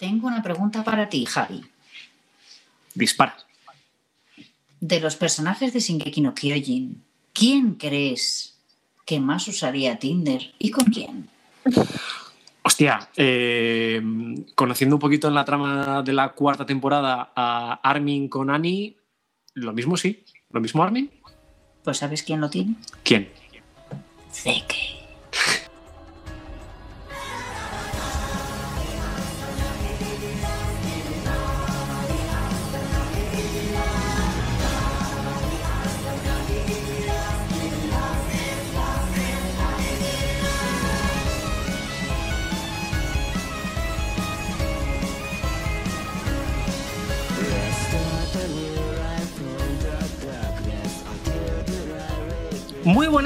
[0.00, 1.62] Tengo una pregunta para ti, Javi.
[2.94, 3.36] Dispara.
[4.80, 8.58] De los personajes de Shingeki no Kyojin, ¿quién crees
[9.04, 11.28] que más usaría Tinder y con quién?
[12.62, 14.00] Hostia, eh,
[14.54, 18.96] conociendo un poquito en la trama de la cuarta temporada a Armin con Annie,
[19.52, 20.24] lo mismo sí.
[20.48, 21.10] ¿Lo mismo Armin?
[21.84, 22.74] Pues ¿sabes quién lo tiene?
[23.04, 23.28] ¿Quién?
[24.32, 24.99] Zeke.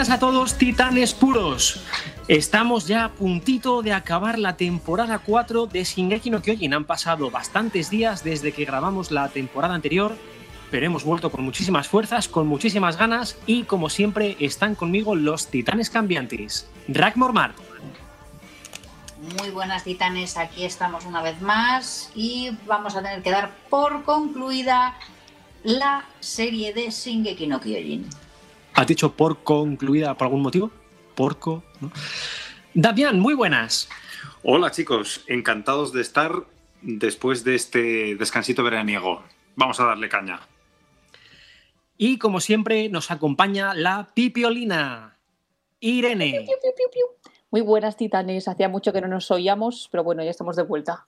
[0.05, 1.81] Buenas a todos, titanes puros.
[2.29, 6.75] Estamos ya a puntito de acabar la temporada 4 de Shingeki no Kyojin.
[6.75, 10.15] Han pasado bastantes días desde que grabamos la temporada anterior,
[10.71, 15.47] pero hemos vuelto con muchísimas fuerzas, con muchísimas ganas y como siempre están conmigo los
[15.47, 16.69] titanes cambiantes.
[16.87, 17.55] Rack Mormar.
[19.41, 24.05] Muy buenas titanes, aquí estamos una vez más y vamos a tener que dar por
[24.05, 24.97] concluida
[25.63, 28.24] la serie de Shingeki no Kyojin.
[28.75, 30.71] ¿Has dicho por concluida por algún motivo?
[31.15, 31.63] Porco.
[31.81, 31.93] ¿no?
[32.75, 33.89] Damián, muy buenas.
[34.43, 36.33] Hola chicos, encantados de estar
[36.83, 39.23] después de este descansito veraniego.
[39.55, 40.41] Vamos a darle caña.
[41.97, 45.19] Y como siempre nos acompaña la pipiolina,
[45.79, 46.45] Irene.
[47.53, 48.49] Muy buenas, titanes.
[48.49, 51.07] Hacía mucho que no nos oíamos, pero bueno, ya estamos de vuelta.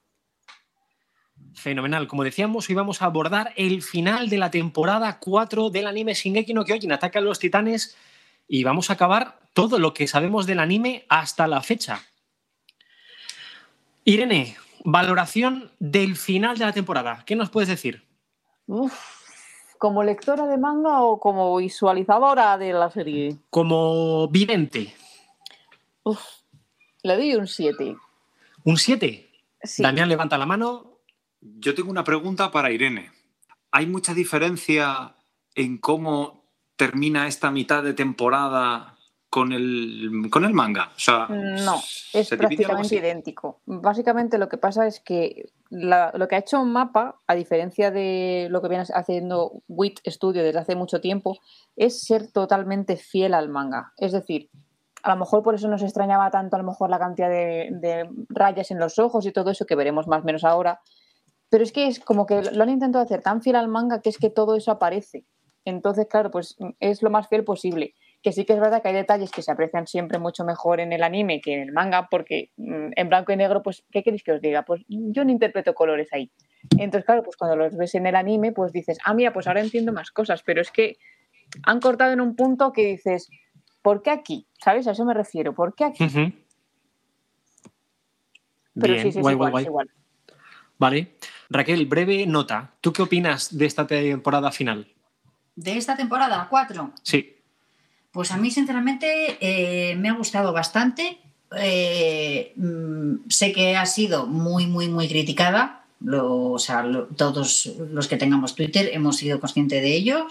[1.56, 2.06] Fenomenal.
[2.06, 6.52] Como decíamos, hoy vamos a abordar el final de la temporada 4 del anime Shingeki
[6.52, 7.96] no Kyojin, Ataca a los Titanes,
[8.46, 12.02] y vamos a acabar todo lo que sabemos del anime hasta la fecha.
[14.04, 17.24] Irene, valoración del final de la temporada.
[17.26, 18.04] ¿Qué nos puedes decir?
[18.66, 18.94] Uf,
[19.78, 23.36] ¿Como lectora de manga o como visualizadora de la serie?
[23.50, 24.94] Como vidente,
[26.02, 26.22] Uf,
[27.02, 27.96] le doy un 7.
[28.64, 29.30] un 7.
[29.62, 29.82] Sí.
[29.82, 30.95] Damián levanta la mano.
[31.40, 33.10] Yo tengo una pregunta para Irene.
[33.70, 35.14] ¿Hay mucha diferencia
[35.54, 36.44] en cómo
[36.76, 38.96] termina esta mitad de temporada
[39.28, 40.92] con el, con el manga?
[40.96, 43.60] O sea, No, es ¿se divide algo prácticamente idéntico.
[43.66, 48.48] Básicamente lo que pasa es que la- lo que ha hecho Mapa, a diferencia de
[48.50, 51.38] lo que viene haciendo WIT Studio desde hace mucho tiempo,
[51.76, 53.92] es ser totalmente fiel al manga.
[53.98, 54.48] Es decir,
[55.02, 58.08] a lo mejor por eso nos extrañaba tanto a lo mejor la cantidad de, de
[58.28, 60.80] rayas en los ojos y todo eso que veremos más o menos ahora.
[61.48, 64.08] Pero es que es como que lo han intentado hacer tan fiel al manga que
[64.08, 65.24] es que todo eso aparece.
[65.64, 67.94] Entonces, claro, pues es lo más fiel posible.
[68.22, 70.92] Que sí que es verdad que hay detalles que se aprecian siempre mucho mejor en
[70.92, 74.22] el anime que en el manga, porque mm, en blanco y negro, pues, ¿qué queréis
[74.22, 74.64] que os diga?
[74.64, 76.30] Pues yo no interpreto colores ahí.
[76.78, 79.60] Entonces, claro, pues cuando los ves en el anime, pues dices, ah, mira, pues ahora
[79.60, 80.96] entiendo más cosas, pero es que
[81.64, 83.28] han cortado en un punto que dices,
[83.82, 84.46] ¿por qué aquí?
[84.64, 84.86] ¿Sabes?
[84.88, 86.08] A eso me refiero, ¿por qué aquí?
[88.78, 89.90] Pero Bien, sí, sí, es guay, igual, guay, es igual.
[90.78, 91.16] Vale.
[91.50, 92.72] Raquel, breve nota.
[92.80, 94.88] ¿Tú qué opinas de esta temporada final?
[95.54, 97.34] De esta temporada 4, Sí.
[98.10, 101.18] pues a mí sinceramente eh, me ha gustado bastante.
[101.56, 105.84] Eh, mm, sé que ha sido muy, muy, muy criticada.
[106.00, 110.26] Lo- o sea, lo- todos los que tengamos Twitter hemos sido conscientes de ello.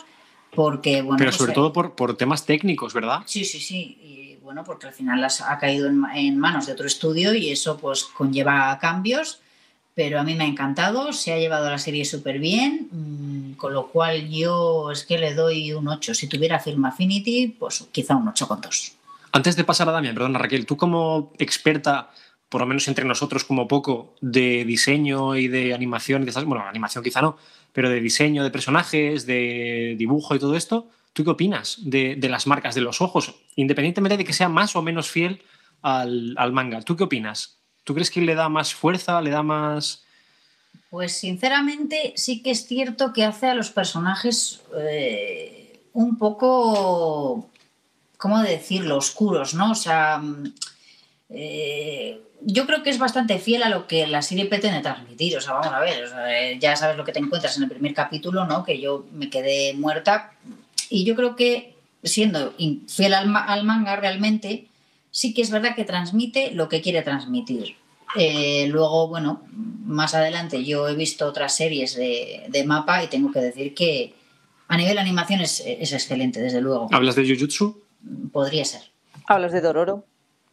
[0.54, 3.24] Porque, bueno, Pero sobre todo por, por temas técnicos, ¿verdad?
[3.26, 3.98] Sí, sí, sí.
[4.02, 7.50] Y bueno, porque al final las ha caído en, en manos de otro estudio y
[7.50, 9.42] eso pues conlleva cambios.
[9.96, 13.74] Pero a mí me ha encantado, se ha llevado la serie súper bien, mm, con
[13.74, 16.14] lo cual yo es que le doy un 8.
[16.14, 18.98] Si tuviera Film Affinity, pues quizá un 8,2.
[19.32, 22.12] Antes de pasar a Damián, perdona Raquel, tú como experta,
[22.50, 26.66] por lo menos entre nosotros como poco, de diseño y de animación, de estas- bueno,
[26.66, 27.38] animación quizá no,
[27.72, 32.48] pero de diseño de personajes, de dibujo y todo esto, ¿tú qué opinas de, las
[32.48, 33.34] marcas de los ojos?
[33.56, 35.42] Independientemente de que sea más o menos fiel
[35.82, 37.60] al manga, ¿tú qué opinas?
[37.86, 40.04] ¿Tú crees que le da más fuerza, le da más...
[40.90, 47.50] Pues sinceramente sí que es cierto que hace a los personajes eh, un poco,
[48.18, 49.72] ¿cómo decirlo?, oscuros, ¿no?
[49.72, 50.54] O sea, mm,
[51.30, 55.38] eh, yo creo que es bastante fiel a lo que la serie pretende transmitir.
[55.38, 57.94] O sea, vamos a ver, eh, ya sabes lo que te encuentras en el primer
[57.94, 58.64] capítulo, ¿no?
[58.64, 60.34] Que yo me quedé muerta.
[60.90, 62.56] Y yo creo que siendo
[62.88, 64.70] fiel al manga realmente,
[65.16, 67.78] sí que es verdad que transmite lo que quiere transmitir.
[68.18, 69.44] Eh, luego, bueno,
[69.86, 74.14] más adelante yo he visto otras series de, de mapa y tengo que decir que
[74.68, 76.90] a nivel animación es, es excelente, desde luego.
[76.92, 77.82] ¿Hablas de Jujutsu?
[78.34, 78.82] Podría ser.
[79.26, 80.06] Hablas de Dororo.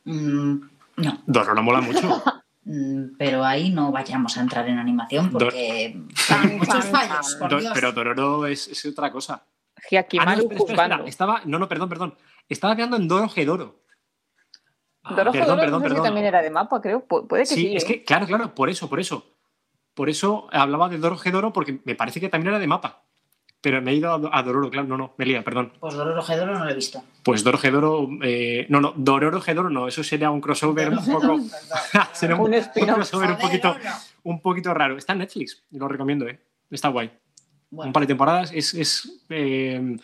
[0.05, 0.61] Mm,
[0.99, 1.23] no.
[1.27, 2.23] Dororo mola mucho.
[2.65, 5.99] Mm, Pero ahí no vayamos a entrar en animación porque
[6.29, 7.73] tiene muchos fallos, por Dios.
[7.75, 9.43] pero Dororo es, es otra cosa.
[9.45, 9.45] Ah,
[9.75, 10.85] no, Hyakimaru espera, espera, espera.
[10.85, 11.07] juzgando.
[11.09, 12.15] Estaba, no, no, perdón, perdón.
[12.49, 13.82] Estaba quedando en Doro Gedoro.
[15.09, 16.05] Dorojo perdón, perdón, no sé si perdón.
[16.05, 17.07] también era de mapa, creo.
[17.07, 17.77] Pu- puede que Sí, sí.
[17.77, 17.87] es ¿eh?
[17.87, 19.27] que, claro, claro, por eso, por eso.
[19.95, 23.03] Por eso hablaba de Doro Gedoro porque me parece que también era de mapa.
[23.61, 25.73] Pero me he ido a, a Dororo, claro, no, no, me lía, perdón.
[25.79, 27.03] Pues Dororo Gedoro no lo he visto.
[27.23, 31.39] Pues Doro Gedoro, eh, no, no, Dororo Gedoro no, eso sería un crossover un poco.
[32.13, 32.51] sería Un
[32.95, 33.77] crossover un poquito,
[34.25, 34.97] un poquito raro.
[34.97, 36.41] Está en Netflix, lo recomiendo, ¿eh?
[36.71, 37.13] Está guay.
[37.71, 38.51] Bueno, un par de temporadas.
[38.53, 39.97] Es, es, eh,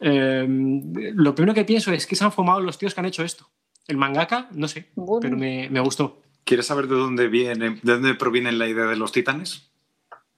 [0.00, 3.22] eh, lo primero que pienso es que se han fumado los tíos que han hecho
[3.24, 3.46] esto.
[3.88, 5.20] El mangaka, no sé, Bueno.
[5.20, 6.20] pero me, me gustó.
[6.44, 9.68] ¿Quieres saber de dónde viene, de dónde proviene la idea de los titanes?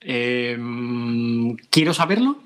[0.00, 0.58] Eh,
[1.70, 2.38] ¿Quiero saberlo?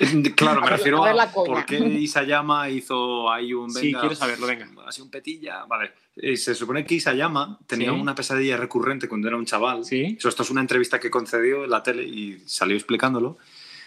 [0.00, 4.46] Eh, Claro, me refiero a por qué Isayama hizo ahí un Sí, venga, quiero saberlo,
[4.46, 4.68] venga.
[4.86, 5.64] Así un petilla.
[5.64, 5.92] Vale.
[6.16, 7.98] Eh, se supone que Isayama tenía Sí.
[7.98, 9.84] una pesadilla recurrente cuando era un chaval.
[9.84, 10.16] Sí.
[10.18, 13.38] Eso, esto es una entrevista que concedió en la tele y salió explicándolo.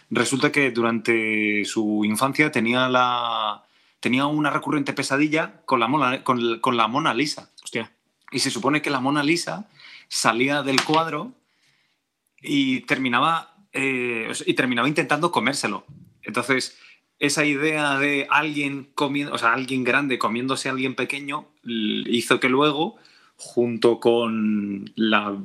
[0.09, 3.63] Resulta que durante su infancia tenía la
[4.01, 7.49] tenía una recurrente pesadilla con la Mona, con, con la Mona Lisa.
[7.63, 7.93] Hostia.
[8.31, 9.69] Y se supone que la Mona Lisa
[10.09, 11.31] salía del cuadro
[12.41, 15.85] y terminaba, eh, y terminaba intentando comérselo.
[16.23, 16.77] Entonces,
[17.19, 22.49] esa idea de alguien comiendo, o sea, alguien grande comiéndose a alguien pequeño hizo que
[22.49, 22.97] luego,
[23.35, 25.37] junto con la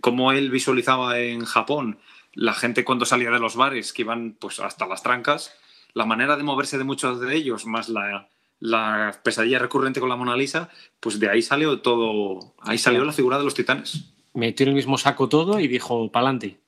[0.00, 1.98] como él visualizaba en Japón,
[2.34, 5.54] la gente cuando salía de los bares que iban pues hasta las trancas,
[5.94, 8.28] la manera de moverse de muchos de ellos, más la,
[8.60, 10.68] la pesadilla recurrente con la Mona Lisa,
[11.00, 14.12] pues de ahí salió todo, ahí salió la figura de los titanes.
[14.34, 16.58] Metió en el mismo saco todo y dijo, pa'lante.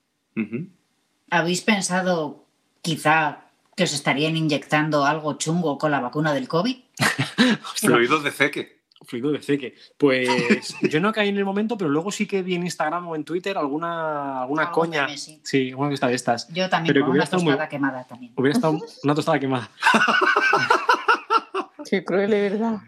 [1.31, 2.45] ¿habéis pensado
[2.83, 6.77] quizá que os estarían inyectando algo chungo con la vacuna del COVID?
[7.75, 8.76] Fluido de ceque.
[9.05, 9.75] Fluido de ceque.
[9.99, 10.29] Pues
[10.91, 13.25] yo no caí en el momento, pero luego sí que vi en Instagram o en
[13.25, 15.05] Twitter alguna, alguna Algo coña.
[15.07, 15.41] meme, sí.
[15.45, 16.49] Sí, una que está de estas.
[16.53, 18.33] Yo también, Pero con una muy- tostada quemada también.
[18.37, 19.71] Hubiera estado una tostada quemada.
[21.89, 22.81] Qué cruel, de verdad.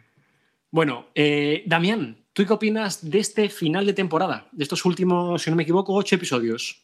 [0.70, 4.48] Bueno, eh, Damián, ¿tú qué opinas de este final de temporada?
[4.52, 6.82] De estos últimos, si no me equivoco, ocho episodios.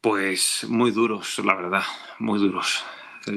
[0.00, 1.82] Pues muy duros, la verdad,
[2.18, 2.84] muy duros.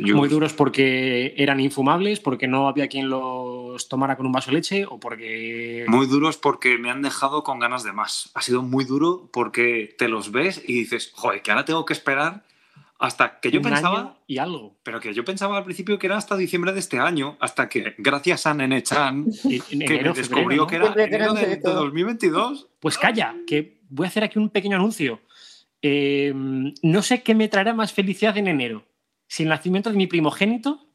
[0.02, 4.52] Yo- Muy duros porque eran infumables, porque no había quien los tomara con un vaso
[4.52, 5.86] de leche o porque...
[5.88, 8.32] Muy duros porque me han dejado con ganas de más.
[8.34, 11.94] Ha sido muy duro porque te los ves y dices, joder, que ahora tengo que
[11.94, 12.44] esperar
[13.00, 14.78] hasta que yo un pensaba, año y algo.
[14.84, 17.96] pero que yo pensaba al principio que era hasta diciembre de este año, hasta que
[17.98, 20.68] gracias a Nene Chan, en que enero, me descubrió febrero, ¿no?
[20.68, 21.74] que era Siempre enero de, de de todo.
[21.84, 22.68] 2022.
[22.80, 25.20] Pues calla, que voy a hacer aquí un pequeño anuncio.
[25.82, 26.32] Eh,
[26.82, 28.86] no sé qué me traerá más felicidad en enero.
[29.34, 30.86] Si el nacimiento de mi primogénito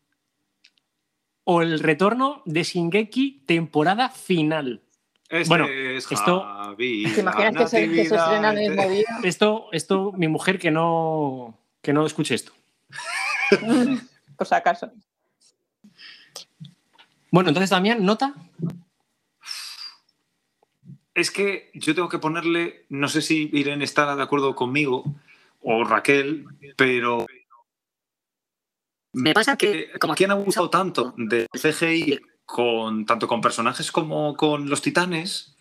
[1.43, 4.85] o el retorno de Shingeki temporada final.
[5.29, 8.91] Este Bueno, es esto- Javi, ¿Te imaginas que se, que se natividad, estrena el mismo
[8.91, 9.07] día?
[9.25, 12.53] Esto, esto, mi mujer que no, que no escuche esto.
[14.37, 14.93] Por si acaso.
[17.33, 18.37] Bueno, entonces Damián, nota.
[21.13, 25.03] Es que yo tengo que ponerle, no sé si Irene estará de acuerdo conmigo
[25.61, 26.47] o Raquel,
[26.77, 27.27] pero
[29.19, 34.37] Me pasa que, como ¿quién ha abusado tanto del CGI con tanto con personajes como
[34.37, 35.57] con los titanes?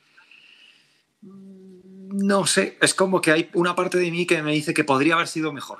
[1.21, 5.15] No sé, es como que hay una parte de mí que me dice que podría
[5.15, 5.79] haber sido mejor.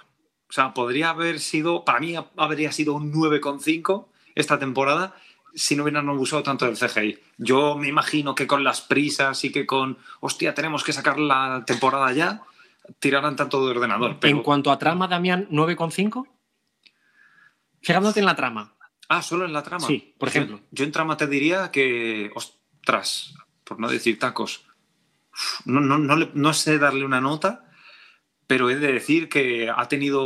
[0.50, 5.16] O sea, podría haber sido, para mí habría sido un 9,5 esta temporada
[5.54, 7.20] si no hubieran abusado tanto del CGI.
[7.38, 11.64] Yo me imagino que con las prisas y que con, hostia, tenemos que sacar la
[11.66, 12.44] temporada ya,
[13.00, 14.18] tiraran tanto de ordenador.
[14.20, 14.36] Pero...
[14.36, 16.28] En cuanto a trama, Damián, 9,5.
[17.88, 18.76] Fijándote en la trama.
[19.10, 19.88] Ah, solo en la trama.
[19.88, 20.60] Sí, por Yo- ejemplo.
[20.72, 24.66] Yo, en trama te diría que, ostras, por no decir tacos,
[25.66, 27.70] no, no, no, le- no sé darle una nota,
[28.48, 30.24] pero he de decir que ha tenido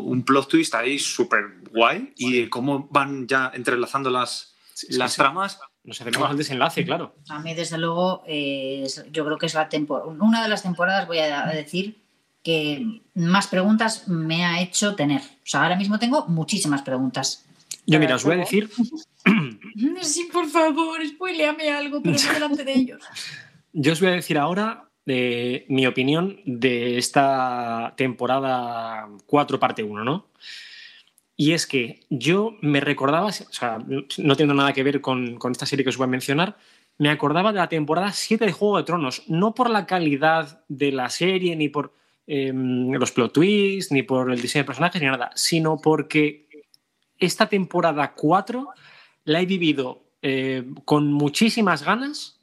[0.00, 5.18] un plot twist ahí súper guay y cómo van ya entrelazando las, Sí, las sí.
[5.18, 5.60] tramas.
[5.84, 7.14] Nos acercamos al desenlace, claro.
[7.30, 11.06] A mí, desde luego, eh, yo creo que es la tempo- una de las temporadas,
[11.06, 12.00] voy a decir,
[12.48, 15.20] que más preguntas me ha hecho tener.
[15.20, 17.44] O sea, ahora mismo tengo muchísimas preguntas.
[17.84, 18.70] Yo, mira, os voy a decir,
[20.00, 23.02] Sí, por favor, spoileame algo, pero no delante de ellos.
[23.74, 30.02] yo os voy a decir ahora eh, mi opinión de esta temporada 4, parte 1,
[30.02, 30.28] ¿no?
[31.36, 33.76] Y es que yo me recordaba, o sea,
[34.16, 36.56] no tiene nada que ver con, con esta serie que os voy a mencionar,
[36.96, 40.92] me acordaba de la temporada 7 de Juego de Tronos, no por la calidad de
[40.92, 41.92] la serie, ni por
[42.28, 46.46] eh, los plot twists, ni por el diseño de personajes, ni nada, sino porque
[47.18, 48.68] esta temporada 4
[49.24, 52.38] la he vivido eh, con muchísimas ganas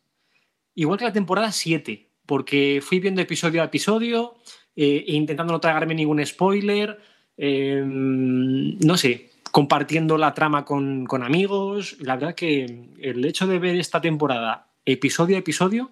[0.75, 4.35] igual que la temporada 7, porque fui viendo episodio a episodio
[4.75, 6.99] eh, e intentando no tragarme ningún spoiler,
[7.37, 11.97] eh, no sé, compartiendo la trama con, con, amigos.
[11.99, 15.91] La verdad que el hecho de ver esta temporada episodio a episodio,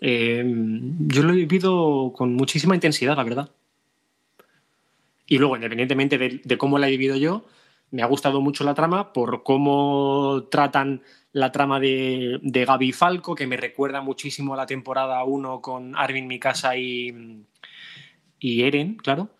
[0.00, 3.50] eh, yo lo he vivido con muchísima intensidad, la verdad.
[5.26, 7.44] Y luego, independientemente de, de cómo la he vivido yo,
[7.90, 13.34] me ha gustado mucho la trama por cómo tratan la trama de, de Gaby Falco,
[13.34, 17.44] que me recuerda muchísimo a la temporada 1 con Arvin Mikasa y,
[18.38, 19.30] y Eren, claro.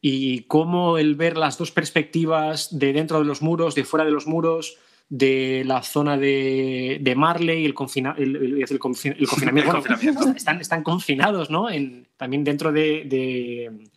[0.00, 4.10] Y cómo el ver las dos perspectivas de dentro de los muros, de fuera de
[4.10, 4.78] los muros,
[5.16, 9.70] de la zona de, de Marley, el, confina, el, el, el, confin, el confinamiento.
[9.70, 10.36] Bueno, confinamiento.
[10.36, 11.70] Están, están, confinados, ¿no?
[11.70, 13.88] En, también dentro de, de,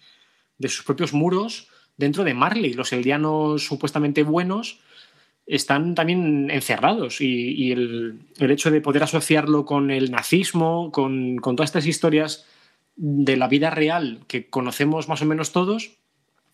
[0.59, 2.73] de, sus propios muros, dentro de Marley.
[2.73, 4.79] Los eldianos supuestamente buenos
[5.47, 11.55] están también encerrados y, y el, hecho de poder asociarlo con el nazismo, con, con
[11.55, 12.45] todas estas historias
[12.95, 15.97] de la vida real que conocemos más o menos todos,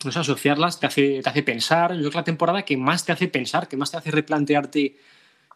[0.05, 1.93] asociarlas te hace, te hace pensar.
[1.93, 4.97] Yo creo que la temporada que más te hace pensar, que más te hace replantearte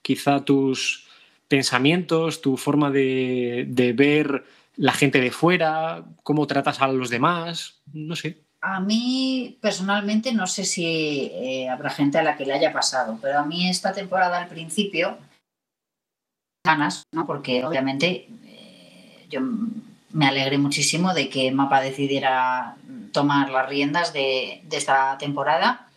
[0.02, 1.08] quizá tus
[1.48, 7.82] pensamientos, tu forma de, de ver la gente de fuera, cómo tratas a los demás,
[7.94, 8.44] no sé.
[8.62, 13.20] A mí personalmente no sé si eh, habrá gente a la que le haya pasado,
[13.22, 15.18] pero a mí esta temporada al principio
[16.66, 17.26] ganas, ¿no?
[17.26, 19.42] Porque obviamente eh, yo
[20.12, 22.76] me alegré muchísimo de que Mapa decidiera
[23.12, 25.88] tomar las riendas de, esta temporada.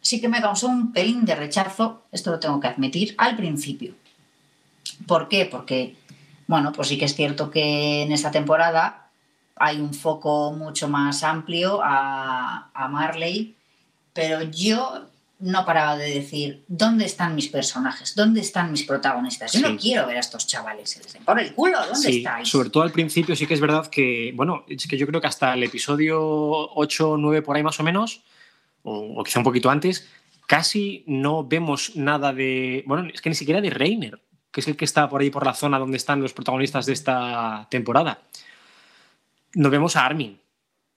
[0.00, 3.94] Sí que me causó un pelín de rechazo, esto lo tengo que admitir, al principio.
[5.06, 5.46] ¿Por qué?
[5.46, 5.96] Porque,
[6.46, 9.08] bueno, pues sí que es cierto que en esta temporada
[9.56, 13.54] hay un foco mucho más amplio a, a Marley,
[14.12, 15.06] pero yo
[15.42, 18.14] no paraba de decir, ¿dónde están mis personajes?
[18.14, 19.52] ¿Dónde están mis protagonistas?
[19.52, 19.64] Yo sí.
[19.64, 22.48] no quiero ver a estos chavales, por el culo, ¿dónde sí, estáis?
[22.48, 25.26] Sobre todo al principio sí que es verdad que, bueno, es que yo creo que
[25.26, 28.22] hasta el episodio 8 o 9 por ahí más o menos,
[28.84, 30.08] o, o, quizá un poquito antes,
[30.46, 34.20] casi no vemos nada de, bueno, es que ni siquiera de Reiner,
[34.52, 36.92] que es el que está por ahí por la zona donde están los protagonistas de
[36.92, 38.22] esta temporada.
[39.54, 40.38] No vemos a Armin,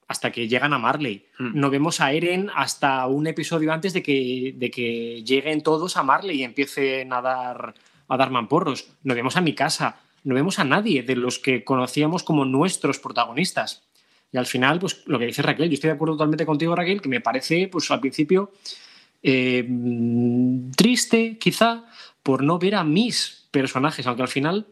[0.08, 1.26] hasta que llegan a Marley.
[1.40, 1.60] Mm.
[1.60, 6.04] No vemos a Eren hasta un episodio antes de que, de que lleguen todos a
[6.04, 7.74] Marley y empiecen a dar,
[8.08, 8.90] a dar mamporros.
[9.04, 13.00] No vemos a mi casa, no vemos a nadie de los que conocíamos como nuestros
[13.00, 13.84] protagonistas.
[14.32, 17.02] Y al final, pues lo que dice Raquel, yo estoy de acuerdo totalmente contigo, Raquel,
[17.02, 18.52] que me parece, pues al principio,
[19.24, 19.68] eh,
[20.76, 21.86] triste, quizá,
[22.22, 24.68] por no ver a mis personajes, aunque al final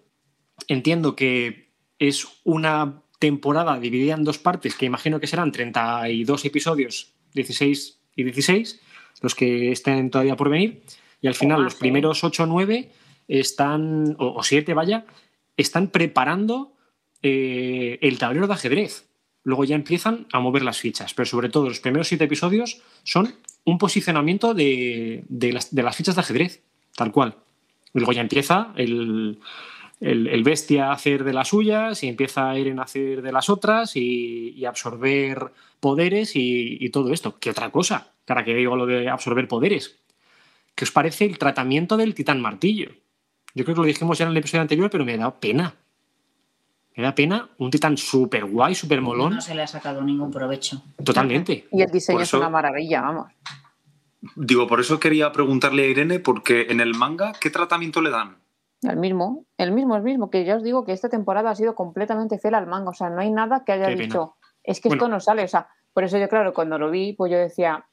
[0.67, 7.13] entiendo que es una temporada dividida en dos partes, que imagino que serán 32 episodios,
[7.33, 8.81] 16 y 16,
[9.21, 10.83] los que estén todavía por venir,
[11.21, 12.91] y al final los primeros 8 o 9
[13.29, 15.05] están, o, o 7 vaya,
[15.55, 16.73] están preparando
[17.21, 19.07] eh, el tablero de ajedrez.
[19.45, 23.33] Luego ya empiezan a mover las fichas, pero sobre todo los primeros 7 episodios son
[23.63, 26.61] un posicionamiento de, de, las, de las fichas de ajedrez,
[26.93, 27.37] tal cual.
[27.93, 29.39] Luego ya empieza el,
[29.99, 33.49] el, el, bestia a hacer de las suyas y empieza Eren a hacer de las
[33.49, 37.37] otras y, y absorber poderes y, y, todo esto.
[37.39, 38.11] ¿Qué otra cosa?
[38.25, 39.99] Para que digo lo de absorber poderes.
[40.75, 42.91] ¿Qué os parece el tratamiento del titán martillo?
[43.55, 45.75] Yo creo que lo dijimos ya en el episodio anterior, pero me da pena.
[46.95, 49.35] Me da pena un titán súper guay, súper molón.
[49.35, 50.83] No se le ha sacado ningún provecho.
[51.03, 51.67] Totalmente.
[51.71, 53.27] Y el diseño eso, es una maravilla, vamos.
[54.35, 58.37] Digo, por eso quería preguntarle a Irene, porque en el manga, ¿qué tratamiento le dan?
[58.83, 61.75] El mismo, el mismo, el mismo, que ya os digo que esta temporada ha sido
[61.75, 64.53] completamente fiel al manga, o sea, no hay nada que haya Qué dicho, pena.
[64.63, 65.03] es que bueno.
[65.03, 67.85] esto no sale, o sea, por eso yo, claro, cuando lo vi, pues yo decía,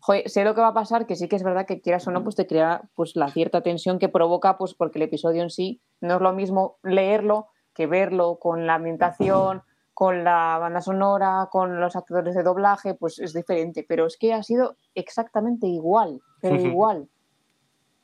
[0.00, 2.10] joder, sé lo que va a pasar, que sí que es verdad que quieras o
[2.10, 5.50] no, pues te crea pues la cierta tensión que provoca, pues porque el episodio en
[5.50, 9.62] sí no es lo mismo leerlo que verlo con la ambientación,
[9.94, 14.32] con la banda sonora, con los actores de doblaje, pues es diferente, pero es que
[14.32, 17.08] ha sido exactamente igual, pero igual.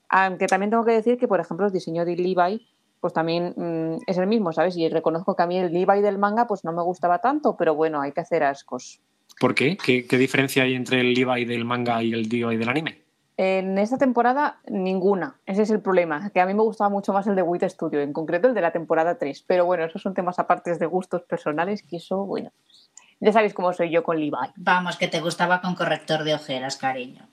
[0.08, 2.66] Aunque también tengo que decir que, por ejemplo, el diseño de Levi
[3.04, 4.78] pues también mmm, es el mismo, ¿sabes?
[4.78, 7.74] Y reconozco que a mí el Levi del manga pues no me gustaba tanto, pero
[7.74, 8.98] bueno, hay que hacer ascos.
[9.38, 9.76] ¿Por qué?
[9.76, 13.04] ¿Qué, qué diferencia hay entre el Levi del manga y el Levi del anime?
[13.36, 15.38] En esta temporada, ninguna.
[15.44, 16.30] Ese es el problema.
[16.30, 18.62] Que a mí me gustaba mucho más el de Wit Studio, en concreto el de
[18.62, 19.44] la temporada 3.
[19.46, 22.52] Pero bueno, esos son temas aparte de gustos personales, que eso, bueno,
[23.20, 24.32] ya sabéis cómo soy yo con Levi.
[24.56, 27.28] Vamos, que te gustaba con corrector de ojeras, cariño.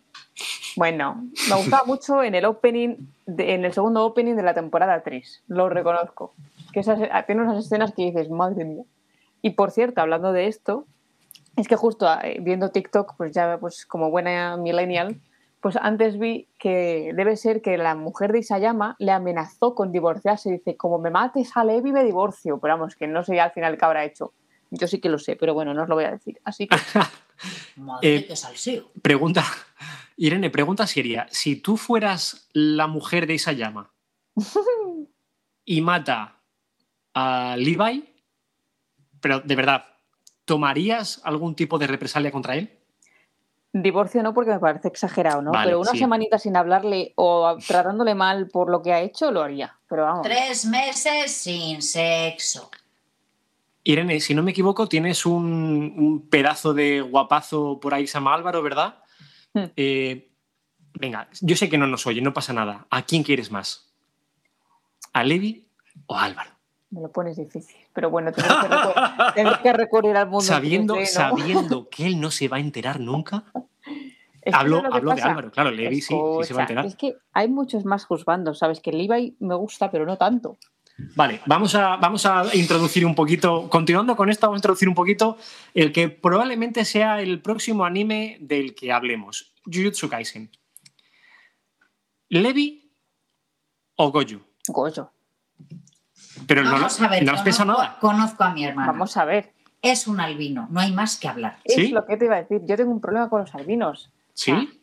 [0.76, 2.96] Bueno, me gustaba mucho en el opening,
[3.28, 6.34] en el segundo opening de la temporada 3, lo reconozco.
[6.74, 8.84] Que esas, tiene unas escenas que dices, madre mía.
[9.42, 10.86] Y por cierto, hablando de esto,
[11.58, 15.20] es que justo eh, viendo TikTok, pues ya pues como buena millennial,
[15.60, 20.50] Pues antes vi que debe ser que la mujer de Isayama le amenazó con divorciarse.
[20.50, 22.60] Dice, como me mates a Levi me divorcio.
[22.60, 24.34] Pero vamos, que no sé al final qué habrá hecho.
[24.72, 26.40] Yo sí que lo sé, pero bueno, no os lo voy a decir.
[26.46, 26.78] Así que
[27.76, 28.92] Madre, Eh, qué salseo.
[29.02, 29.44] Pregunta,
[30.18, 31.28] Irene, pregunta seria.
[31.30, 33.92] Si tú fueras la mujer de Isayama
[35.66, 36.38] y mata
[37.14, 38.14] a Levi,
[39.20, 39.86] pero de verdad,
[40.46, 42.82] ¿tomarías algún tipo de represalia contra él?
[43.74, 45.52] divorcio no porque me parece exagerado, ¿no?
[45.52, 46.00] Vale, pero una sí.
[46.00, 49.78] semanita sin hablarle o tratándole mal por lo que ha hecho, lo haría.
[49.88, 50.24] Pero vamos.
[50.24, 52.70] Tres meses sin sexo.
[53.84, 58.34] Irene, si no me equivoco, tienes un, un pedazo de guapazo por ahí, se llama
[58.34, 59.00] Álvaro, ¿verdad?
[59.54, 59.66] Hmm.
[59.76, 60.30] Eh,
[60.94, 62.86] venga, yo sé que no nos oye, no pasa nada.
[62.90, 63.92] ¿A quién quieres más?
[65.14, 65.68] ¿A Levi
[66.06, 66.52] o a Álvaro?
[66.92, 67.76] Me lo pones difícil.
[67.94, 70.42] Pero bueno, tendré que, recor- tendré que recurrir al mundo.
[70.46, 71.06] Sabiendo, 3D, ¿no?
[71.08, 73.44] sabiendo que él no se va a enterar nunca.
[74.44, 75.22] Es que Hablo, ¿sabes lo que de?
[75.22, 76.86] Álvaro, claro, Levi sí, sí se va a enterar.
[76.88, 78.80] Es que hay muchos más juzgando, ¿sabes?
[78.80, 80.58] Que Levi me gusta, pero no tanto.
[81.16, 84.96] Vale, vamos a, vamos a introducir un poquito, continuando con esto, vamos a introducir un
[84.96, 85.38] poquito
[85.74, 90.52] el que probablemente sea el próximo anime del que hablemos, Jujutsu Kaisen.
[92.30, 92.92] ¿Levi
[93.96, 94.42] o Goju?
[94.68, 95.12] Goyo.
[96.48, 98.00] Pero no, a ver, no has pensado conozco, nada.
[98.00, 98.92] conozco a mi hermana.
[98.92, 99.54] Vamos a ver.
[99.82, 101.58] Es un albino, no hay más que hablar.
[101.66, 101.86] ¿Sí?
[101.86, 102.62] Es lo que te iba a decir.
[102.66, 104.12] Yo tengo un problema con los albinos.
[104.34, 104.82] ¿Sí?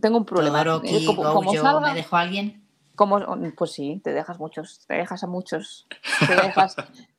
[0.00, 0.62] Tengo un problema.
[0.64, 2.59] Todoroki, como, como Gojo, salga, ¿me dejó alguien?
[3.00, 3.18] Como,
[3.56, 4.84] pues sí, te dejas muchos.
[4.86, 5.86] Te dejas a muchos.
[6.28, 6.76] Te dejas,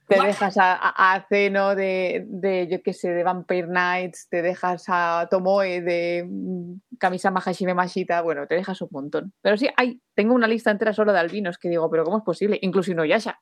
[0.07, 0.27] te What?
[0.27, 4.27] dejas a, a, a Zeno de, de, yo qué sé, de Vampire Nights.
[4.29, 8.21] Te dejas a Tomoe de mm, Kamisama Hashime Mashita.
[8.21, 9.33] Bueno, te dejas un montón.
[9.41, 12.23] Pero sí, hay, tengo una lista entera solo de albinos que digo, pero ¿cómo es
[12.23, 12.59] posible?
[12.61, 13.41] Incluso Inuyasha.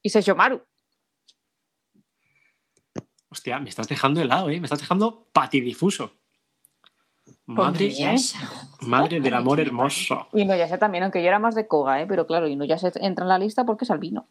[0.00, 0.62] Y Sesshomaru.
[3.30, 4.60] Hostia, me estás dejando helado, ¿eh?
[4.60, 6.19] Me estás dejando patidifuso.
[7.50, 7.92] Madre,
[8.82, 10.28] madre del amor hermoso.
[10.32, 12.06] Inuyasha también, aunque yo era más de Koga, ¿eh?
[12.06, 14.26] pero claro, Inuyasha entra en la lista porque es albino.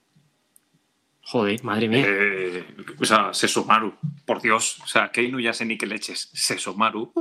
[1.23, 2.05] Joder, madre mía.
[2.07, 2.65] Eh,
[2.99, 3.93] o sea, Sesomaru,
[4.25, 4.79] por Dios.
[4.83, 6.29] O sea, que Inuyasha ni que leches.
[6.33, 7.11] Sesomaru.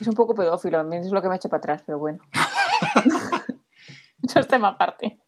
[0.00, 2.20] Es un poco pedófilo, a mí es lo que me echa para atrás, pero bueno.
[4.22, 5.18] Eso es tema aparte.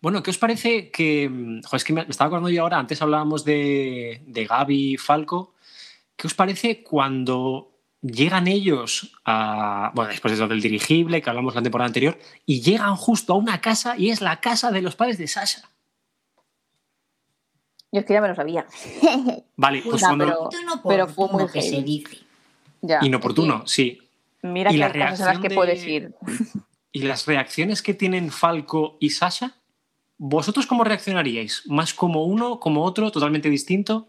[0.00, 1.28] Bueno, ¿qué os parece que.
[1.28, 4.96] mm, Joder, es que me estaba acordando yo ahora, antes hablábamos de, de Gaby y
[4.96, 5.54] Falco.
[6.16, 7.77] ¿Qué os parece cuando
[8.12, 9.90] llegan ellos a.
[9.94, 13.36] Bueno, después de lo del dirigible, que hablamos la temporada anterior, y llegan justo a
[13.36, 15.62] una casa y es la casa de los padres de Sasha?
[17.90, 18.66] Yo es que ya me lo sabía.
[19.56, 20.50] Vale, pues Ya, cuando.
[20.86, 22.18] pero- fue muy que se dice.
[22.82, 23.98] Ya, Inoportuno, sí.
[24.42, 26.14] Mira Y que cosas en las reacción que de- puedes ir.
[26.92, 29.54] ¿Y las reacciones que tienen Falco y Sasha?
[30.16, 31.62] ¿Vosotros cómo reaccionaríais?
[31.66, 34.08] ¿Más como uno, como otro, totalmente distinto?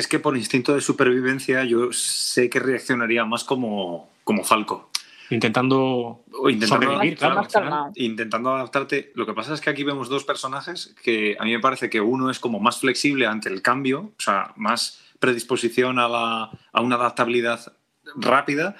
[0.00, 4.88] Es que por instinto de supervivencia yo sé que reaccionaría más como, como Falco.
[5.28, 7.34] Intentando O intentando, sobrevivir, claro.
[7.36, 9.12] Más intentando adaptarte.
[9.14, 12.00] Lo que pasa es que aquí vemos dos personajes que a mí me parece que
[12.00, 16.80] uno es como más flexible ante el cambio, o sea, más predisposición a, la, a
[16.80, 17.74] una adaptabilidad
[18.16, 18.76] rápida,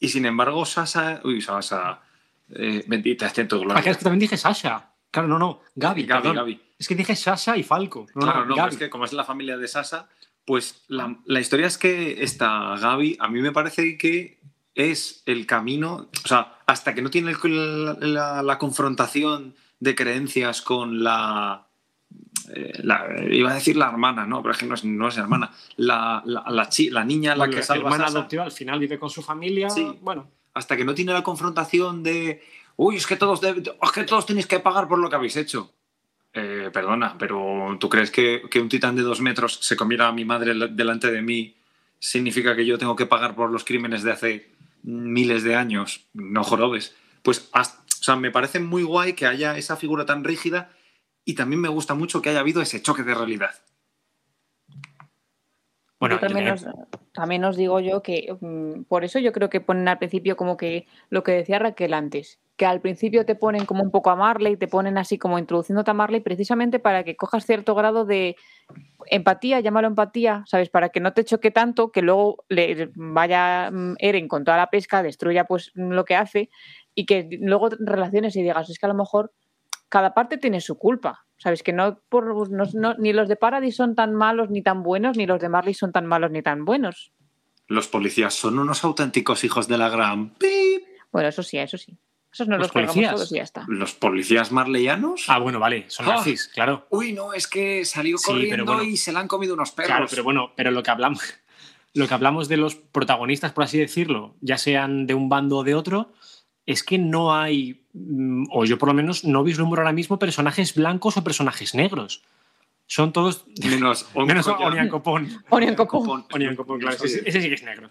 [0.00, 2.00] y sin embargo Sasa, uy, Sasa,
[2.48, 3.74] eh, bendita Ah, gloria.
[3.74, 4.88] claro, es que también dije Sasha.
[5.10, 5.60] Claro, no, no.
[5.74, 6.32] Gaby, Gaby.
[6.32, 6.60] Gaby.
[6.78, 8.06] Es que dije Sasha y Falco.
[8.14, 10.08] No, Claro, no, es que como es la familia de Sasa,
[10.44, 14.40] pues la, la historia es que esta Gaby, a mí me parece que
[14.74, 21.02] es el camino, o sea, hasta que no tiene el- la, confrontación de creencias con
[21.04, 21.66] la,
[22.54, 25.16] eh, la- Iba a decir la hermana, no, pero es que no es, no es
[25.16, 25.50] hermana.
[25.76, 29.22] La, la, la chi- niña, la que salva hermana adoptiva al final vive con su
[29.22, 29.70] familia.
[29.70, 29.86] Sí.
[30.00, 32.42] Bueno, hasta que no tiene la confrontación de.
[32.76, 35.70] Uy, es que todos, es que todos tenéis que pagar por lo que habéis hecho.
[36.34, 40.12] Eh, perdona, pero ¿tú crees que, que un titán de dos metros se comiera a
[40.12, 41.54] mi madre la- delante de mí
[41.98, 44.48] significa que yo tengo que pagar por los crímenes de hace
[44.82, 46.06] miles de años?
[46.14, 46.96] No jorobes.
[47.22, 50.70] Pues, hasta- o sea, me parece muy guay que haya esa figura tan rígida
[51.24, 53.54] y también me gusta mucho que haya habido ese choque de realidad.
[56.00, 56.66] bueno también, os,
[57.12, 60.56] también os digo yo que mm, por eso yo creo que ponen al principio como
[60.56, 64.16] que lo que decía Raquel antes, que al principio te ponen como un poco a
[64.16, 68.36] Marley, te ponen así como introduciéndote a Marley precisamente para que cojas cierto grado de
[69.06, 70.68] empatía, llámalo empatía, ¿sabes?
[70.68, 74.70] Para que no te choque tanto, que luego le vaya mm, Eren con toda la
[74.70, 76.50] pesca, destruya pues lo que hace
[76.94, 79.32] y que luego relaciones y digas, es que a lo mejor
[79.88, 81.26] cada parte tiene su culpa.
[81.38, 84.82] Sabes que no, por, no- no- ni los de Paradis son tan malos ni tan
[84.82, 87.12] buenos, ni los de Marley son tan malos ni tan buenos.
[87.66, 90.30] Los policías son unos auténticos hijos de la gran.
[90.34, 90.82] ¡Pip!
[91.10, 91.98] Bueno, eso sí, eso sí.
[92.32, 93.14] Esos no ¿Los policías?
[93.14, 93.64] todos y ya está.
[93.68, 95.24] Los policías marleyanos.
[95.28, 96.14] Ah, bueno, vale, son Ah.
[96.16, 96.86] nazis, claro.
[96.90, 98.82] Uy, no, es que salió Sí, pero corriendo bueno.
[98.84, 99.88] y se le han comido unos perros.
[99.90, 101.20] Claro, pero bueno, pero lo que hablamos,
[101.94, 105.64] lo que hablamos de los protagonistas, por así decirlo, ya sean de un bando o
[105.64, 106.12] de otro,
[106.64, 110.74] es que no hay, mm, o yo por lo menos no vislumbro ahora mismo personajes
[110.74, 112.22] blancos o personajes negros.
[112.92, 113.46] Son todos.
[113.64, 114.66] Menos, Menos Oncoya.
[114.66, 115.26] Onion Copón.
[115.48, 116.26] Onion Copón.
[116.30, 116.94] Onion Copón, claro.
[117.02, 117.88] Ese, ese sí que es negro.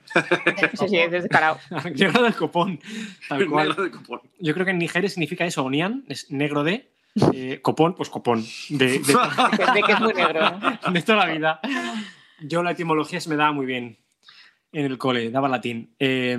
[0.75, 1.57] Sí, sí, es descarado.
[1.95, 2.79] negro del copón.
[3.27, 3.69] Tal cual.
[3.69, 4.21] negro de copón.
[4.37, 5.63] Yo creo que en Nigeria significa eso.
[5.63, 6.91] Onion es negro de.
[7.33, 8.45] eh, copón, pues copón.
[8.69, 8.99] De, de, De,
[9.73, 10.59] de que es muy negro.
[10.59, 10.91] ¿no?
[10.91, 11.59] de toda la vida.
[12.41, 13.97] Yo la etimología se me daba muy bien
[14.71, 15.93] en el cole, daba latín.
[15.99, 16.37] Eh,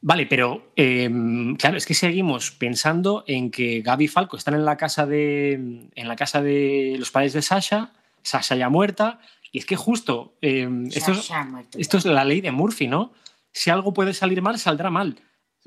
[0.00, 1.10] vale, pero eh,
[1.58, 5.52] claro, es que seguimos pensando en que Gaby y Falco están en la casa de,
[5.94, 9.20] en la casa de los padres de Sasha, Sasha ya muerta,
[9.52, 11.30] y es que justo eh, esto, es,
[11.76, 13.12] esto es la ley de Murphy, ¿no?
[13.52, 15.16] Si algo puede salir mal, saldrá mal.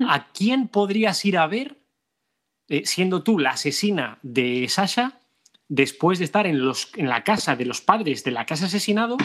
[0.00, 1.78] ¿A quién podrías ir a ver
[2.68, 5.20] eh, siendo tú la asesina de Sasha
[5.68, 9.16] después de estar en, los, en la casa de los padres de la casa asesinado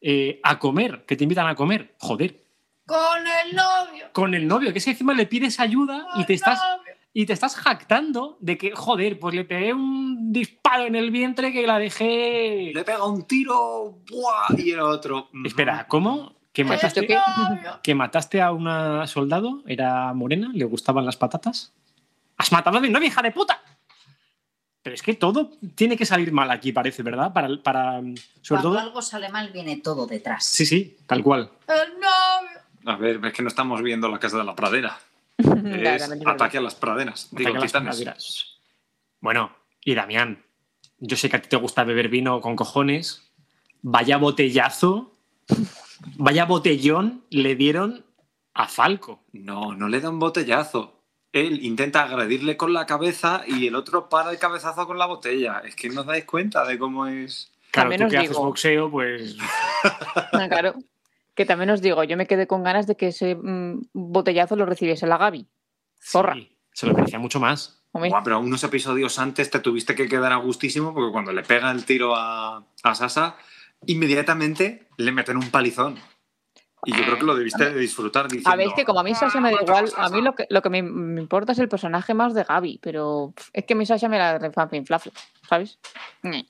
[0.00, 1.94] eh, a comer, que te invitan a comer?
[1.98, 2.42] Joder,
[2.86, 4.06] Con el novio.
[4.12, 6.60] con el novio, que es que encima le pides ayuda y te estás,
[7.12, 11.52] y te estás jactando de que, joder, pues le pegué un disparo en el vientre
[11.52, 12.70] que la dejé...
[12.74, 14.56] Le pega un tiro ¡buah!
[14.56, 15.28] y el otro.
[15.44, 16.36] Espera, ¿cómo?
[16.52, 17.08] ¿Que ¿Has mataste,
[17.82, 19.62] ¿Que mataste a una soldado?
[19.66, 20.50] ¿Era morena?
[20.52, 21.72] ¿Le gustaban las patatas?
[22.36, 23.60] ¡Has matado a mi novia, hija de puta!
[24.88, 27.30] Pero es que todo tiene que salir mal aquí, parece, ¿verdad?
[27.30, 28.78] Para, para sobre Cuando todo.
[28.78, 30.46] algo sale mal, viene todo detrás.
[30.46, 31.50] Sí, sí, tal cual.
[31.68, 32.58] El novio.
[32.86, 34.98] A ver, es que no estamos viendo la casa de la pradera.
[35.36, 37.28] Es ataque a las praderas.
[37.32, 38.56] Digo, Ataque a las praderas.
[39.20, 40.42] Bueno, y Damián,
[41.00, 43.30] yo sé que a ti te gusta beber vino con cojones.
[43.82, 45.12] Vaya botellazo,
[46.16, 48.06] vaya botellón le dieron
[48.54, 49.22] a Falco.
[49.32, 50.97] No, no le da un botellazo.
[51.32, 55.62] Él intenta agredirle con la cabeza y el otro para el cabezazo con la botella.
[55.64, 57.52] Es que no os dais cuenta de cómo es.
[57.70, 59.36] Claro, También tú que haces boxeo, pues.
[60.30, 60.74] Claro.
[61.34, 64.66] Que también os digo, yo me quedé con ganas de que ese mm, botellazo lo
[64.66, 65.46] recibiese la Gaby.
[66.02, 66.34] Zorra.
[66.34, 67.80] sí, se lo merecía mucho más.
[67.92, 71.70] Buah, pero unos episodios antes te tuviste que quedar a gustísimo porque cuando le pega
[71.70, 73.36] el tiro a, a Sasa,
[73.86, 75.96] inmediatamente le meten un palizón.
[76.84, 78.50] Y yo creo que lo debiste de disfrutar diciendo.
[78.50, 80.04] A ver, es que como a mí Sasha me da "Ah, igual, Sasha".
[80.04, 82.78] a mí lo que, lo que me, me importa es el personaje más de Gaby,
[82.82, 85.12] pero es que mi Sasha me la refanfinflafla,
[85.48, 85.78] ¿sabes?
[86.22, 86.46] Ñe.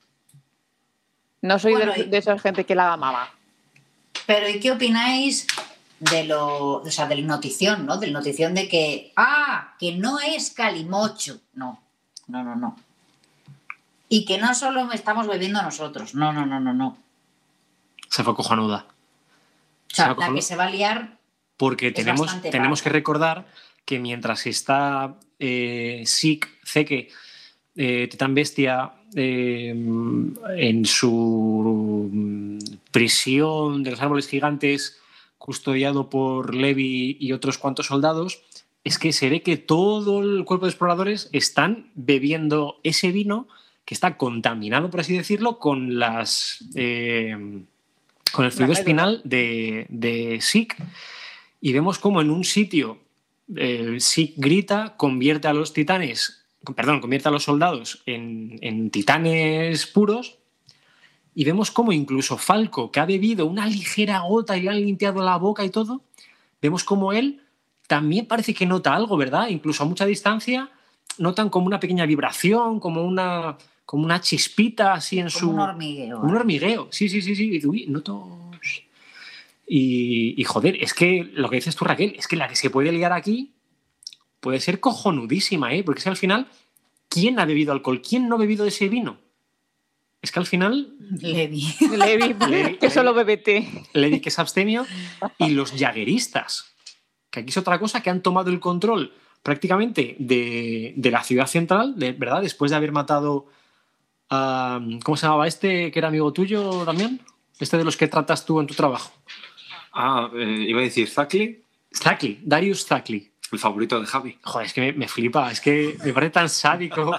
[1.40, 3.30] No soy Bueno, de, de esa gente que la amaba.
[4.26, 5.46] Pero ¿y qué opináis
[6.00, 7.96] de lo, o sea, del notición, ¿no?
[7.98, 11.40] Del notición de que, ah, que no es calimocho.
[11.54, 11.80] No,
[12.26, 12.76] no, no, no.
[14.08, 16.14] Y que no solo estamos bebiendo nosotros.
[16.14, 16.98] No, no, no, no, no.
[18.08, 18.86] Se fue cojonuda.
[19.92, 21.18] O sea, la que se va a liar,
[21.56, 23.46] Porque tenemos, tenemos que recordar
[23.84, 27.08] que mientras está eh, Sik, Zeke,
[27.76, 32.58] eh, Titán Bestia, eh, en su
[32.90, 34.98] prisión de los árboles gigantes,
[35.38, 38.42] custodiado por Levi y otros cuantos soldados,
[38.84, 43.48] es que se ve que todo el cuerpo de exploradores están bebiendo ese vino
[43.84, 47.64] que está contaminado, por así decirlo, con las eh,
[48.30, 50.76] con el fluido espinal de, de Sik.
[51.60, 52.98] Y vemos como en un sitio
[53.56, 56.44] eh, Sik grita, convierte a los titanes,
[56.76, 60.38] perdón, convierte a los soldados en, en titanes puros.
[61.34, 65.22] Y vemos como incluso Falco, que ha bebido una ligera gota y le han limpiado
[65.22, 66.02] la boca y todo,
[66.60, 67.42] vemos como él
[67.86, 69.48] también parece que nota algo, ¿verdad?
[69.48, 70.70] Incluso a mucha distancia
[71.16, 73.56] notan como una pequeña vibración, como una,
[73.88, 75.48] como una chispita así en como su...
[75.48, 76.20] un hormigueo.
[76.20, 76.36] Un ¿eh?
[76.36, 77.58] hormigueo, sí, sí, sí, sí.
[77.58, 78.50] Y uy, noto.
[79.66, 82.68] Y, y, joder, es que lo que dices tú, Raquel, es que la que se
[82.68, 83.54] puede liar aquí
[84.40, 85.82] puede ser cojonudísima, ¿eh?
[85.84, 86.48] Porque es que al final,
[87.08, 88.02] ¿quién ha bebido alcohol?
[88.06, 89.16] ¿Quién no ha bebido ese vino?
[90.20, 91.64] Es que al final, Levi.
[91.96, 93.66] Levi, Levi- que solo bebe té.
[93.94, 94.84] Levi que es abstemio
[95.38, 96.74] y los jagueristas,
[97.30, 101.46] que aquí es otra cosa que han tomado el control prácticamente de, de la ciudad
[101.46, 102.42] central, de, ¿verdad?
[102.42, 103.46] Después de haber matado
[104.30, 104.80] a.
[105.04, 107.20] ¿Cómo se llamaba este que era amigo tuyo, Damián?
[107.58, 109.10] Este de los que tratas tú en tu trabajo.
[109.92, 111.62] Ah, eh, iba a decir Zackley,
[111.92, 113.32] Zackley, Darius Zackley.
[113.50, 114.38] el favorito de Javi.
[114.42, 117.18] Joder, es que me, me flipa, es que me parece tan sádico.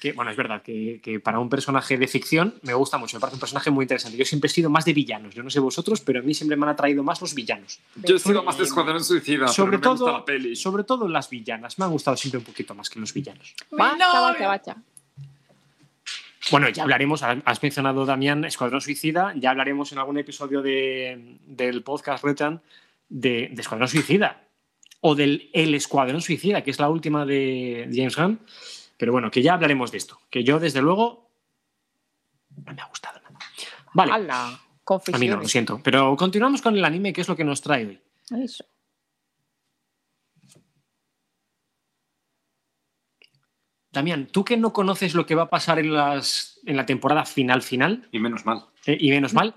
[0.00, 3.20] Que, bueno, es verdad que, que para un personaje de ficción me gusta mucho, me
[3.20, 4.16] parece un personaje muy interesante.
[4.16, 6.56] Yo siempre he sido más de villanos, yo no sé vosotros, pero a mí siempre
[6.56, 7.78] me han atraído más los villanos.
[7.94, 10.56] Yo he sido más de Escuadrón Suicida, sobre, pero no me gusta todo, la peli.
[10.56, 13.54] sobre todo las villanas, me han gustado siempre un poquito más que los villanos.
[13.70, 14.76] Bacha, bacha, bacha.
[16.50, 21.82] Bueno, ya hablaremos, has mencionado Damián Escuadrón Suicida, ya hablaremos en algún episodio de- del
[21.82, 22.62] podcast Retan
[23.08, 24.42] de, de Escuadrón Suicida
[25.00, 28.40] o del El Escuadrón Suicida, que es la última de James Gunn.
[28.96, 31.28] Pero bueno, que ya hablaremos de esto, que yo desde luego
[32.64, 33.38] no me ha gustado nada.
[33.92, 34.12] Vale.
[35.16, 35.80] A mí no, lo siento.
[35.82, 38.00] Pero continuamos con el anime, que es lo que nos trae hoy.
[38.42, 38.64] Eso.
[43.96, 47.24] Damián, tú que no conoces lo que va a pasar en, las, en la temporada
[47.24, 48.64] final final, Y menos mal.
[48.86, 49.54] eh, y menos mal,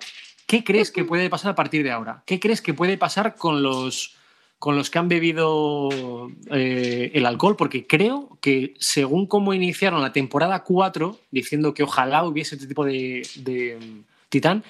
[0.48, 2.24] ¿qué crees que puede pasar a partir de ahora?
[2.26, 4.16] ¿Qué crees que puede pasar con los,
[4.58, 5.90] con los que han bebido
[6.52, 7.56] eh, el alcohol?
[7.56, 12.86] Porque creo que según cómo iniciaron la temporada 4, diciendo que ojalá hubiese este tipo
[12.86, 14.64] de, de, mm, titán,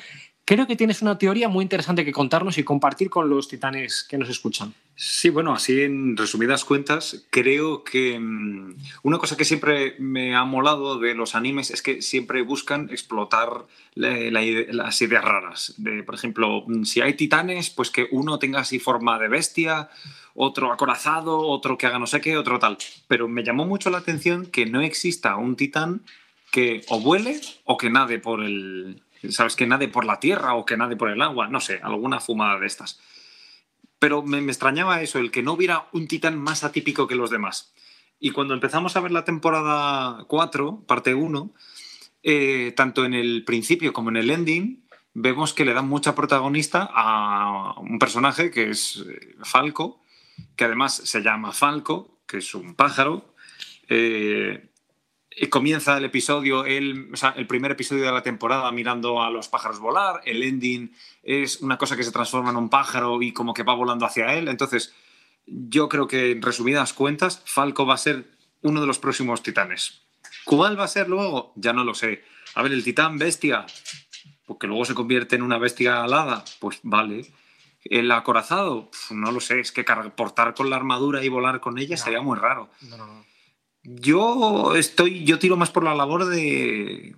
[0.50, 4.18] creo que tienes una teoría muy interesante que contarnos y compartir con los titanes que
[4.18, 4.74] nos escuchan.
[4.96, 10.44] Sí, bueno, así en resumidas cuentas, creo que mm, una cosa que siempre me ha
[10.46, 15.76] molado de los animes es que siempre buscan explotar las ideas raras.
[15.78, 19.92] De, por ejemplo, mm, si hay titanes, pues que uno tenga así forma de bestia,
[20.34, 22.80] otro acorazado, otro que haga no sé qué, otro tal.
[23.08, 26.02] Pero me llamó mucho la atención que no exista un titán
[26.52, 29.04] que o vuele o que nade por el...
[29.30, 29.56] ¿Sabes?
[29.56, 32.60] Que nade por la tierra o que nade por el agua, no sé, alguna fumada
[32.60, 33.00] de estas.
[34.00, 37.30] Pero me, me extrañaba eso, el que no hubiera un titán más atípico que los
[37.30, 37.74] demás.
[38.20, 41.54] Y cuando empezamos a ver la temporada 4, parte 1,
[42.22, 46.90] eh, tanto en el principio como en el ending, vemos que le dan mucha protagonista
[46.94, 50.04] a un personaje que es eh, Falco,
[50.56, 53.34] que además se llama Falco, que es un pájaro.
[53.88, 54.69] Eh,
[55.48, 59.48] comienza el episodio, el, o sea, el primer episodio de la temporada mirando a los
[59.48, 60.92] pájaros volar, el ending
[61.24, 64.34] es una cosa que se transforma en un pájaro y como que va volando hacia
[64.34, 64.48] él.
[64.50, 64.94] Entonces,
[65.46, 68.26] yo creo que en resumidas cuentas, Falco va a ser
[68.62, 70.02] uno de los próximos titanes.
[70.44, 71.54] ¿Cuál va a ser luego?
[71.56, 72.24] Ya no lo sé.
[72.56, 73.66] A ver, el titán bestia,
[74.46, 77.26] porque luego se convierte en una bestia alada, pues vale.
[77.86, 81.78] El acorazado, Pf, no lo sé, es que portar con la armadura y volar con
[81.78, 82.04] ella No.
[82.04, 82.70] sería muy raro.
[82.82, 83.26] No, no, no.
[83.96, 87.16] Yo estoy, yo tiro más por la labor de.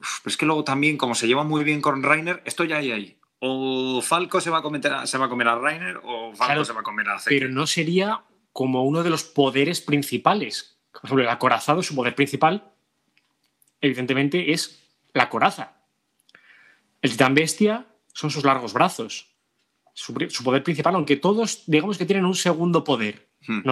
[0.00, 3.18] Uf, es que luego también, como se lleva muy bien con Rainer, estoy ahí ahí.
[3.40, 6.44] O Falco se va a comer a, se va a, comer a Rainer o Falco
[6.44, 7.36] Claro, se va a comer a Zeke.
[7.36, 10.78] Pero no sería como uno de los poderes principales.
[10.92, 12.72] Por ejemplo, el acorazado, su poder principal,
[13.80, 14.82] evidentemente, es
[15.14, 15.82] la coraza.
[17.02, 19.34] El titán bestia son sus largos brazos.
[19.94, 23.62] Su, poder principal, aunque todos, digamos que tienen un segundo poder, Hmm.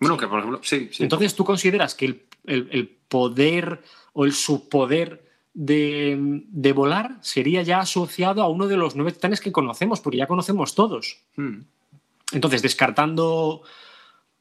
[0.00, 0.08] ¿No?
[0.08, 1.02] Bueno, que por ejemplo, sí, sí.
[1.02, 3.82] Entonces, ¿tú consideras que el, el- el poder
[4.12, 6.16] o el subpoder de,
[6.48, 10.00] de volar sería ya asociado a uno de los nueve titanes que conocemos?
[10.00, 11.18] Porque ya conocemos todos.
[11.36, 11.62] Hmm.
[12.32, 13.62] Entonces, descartando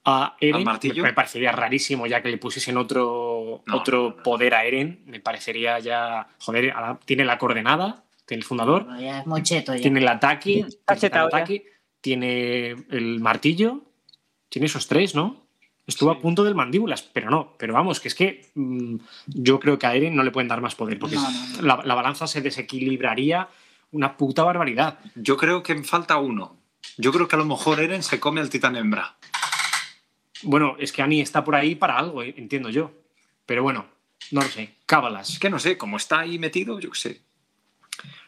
[0.06, 1.04] a Eren, ¿Al martillo?
[1.04, 4.24] me parecería rarísimo ya que le pusiesen otro, No, otro no, no.
[4.24, 5.04] poder a Eren.
[5.06, 6.28] Me parecería ya.
[6.40, 9.82] Joder, ahora tiene la coordenada, tiene el fundador, ya es ya.
[9.82, 11.66] tiene el ataque, tiene el ataque,
[12.02, 13.82] tiene el martillo,
[14.50, 15.47] tiene esos tres, ¿no?
[15.88, 16.18] Estuvo Sí.
[16.18, 17.56] a punto del mandíbulas, pero no.
[17.58, 18.98] Pero vamos, que es que mm,
[19.28, 21.62] yo creo que a Eren no le pueden dar más poder, porque No, es- no,
[21.62, 21.68] no.
[21.68, 23.48] La, la balanza se desequilibraría
[23.92, 25.00] una puta barbaridad.
[25.16, 26.58] Yo creo que falta uno.
[26.98, 29.16] Yo creo que a lo mejor Eren se come al titán hembra.
[30.44, 32.92] Bueno, es que Annie está por ahí para algo, eh, entiendo yo.
[33.46, 33.86] Pero bueno,
[34.32, 34.64] no lo sé.
[34.64, 35.40] Es Cábalas.
[35.40, 37.22] que no sé, como está ahí metido, yo qué sé.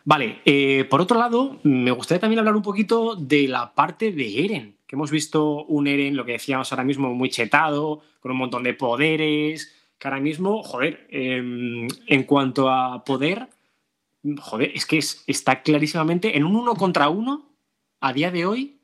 [0.05, 4.45] Vale, eh, por otro lado, me gustaría también hablar un poquito de la parte de
[4.45, 8.37] Eren, que hemos visto un Eren, lo que decíamos ahora mismo, muy chetado, con un
[8.39, 13.47] montón de poderes, que ahora mismo, joder, eh, en cuanto a poder,
[14.39, 17.45] joder, es que es- está clarísimamente en un uno contra uno,
[18.01, 18.77] a día de hoy,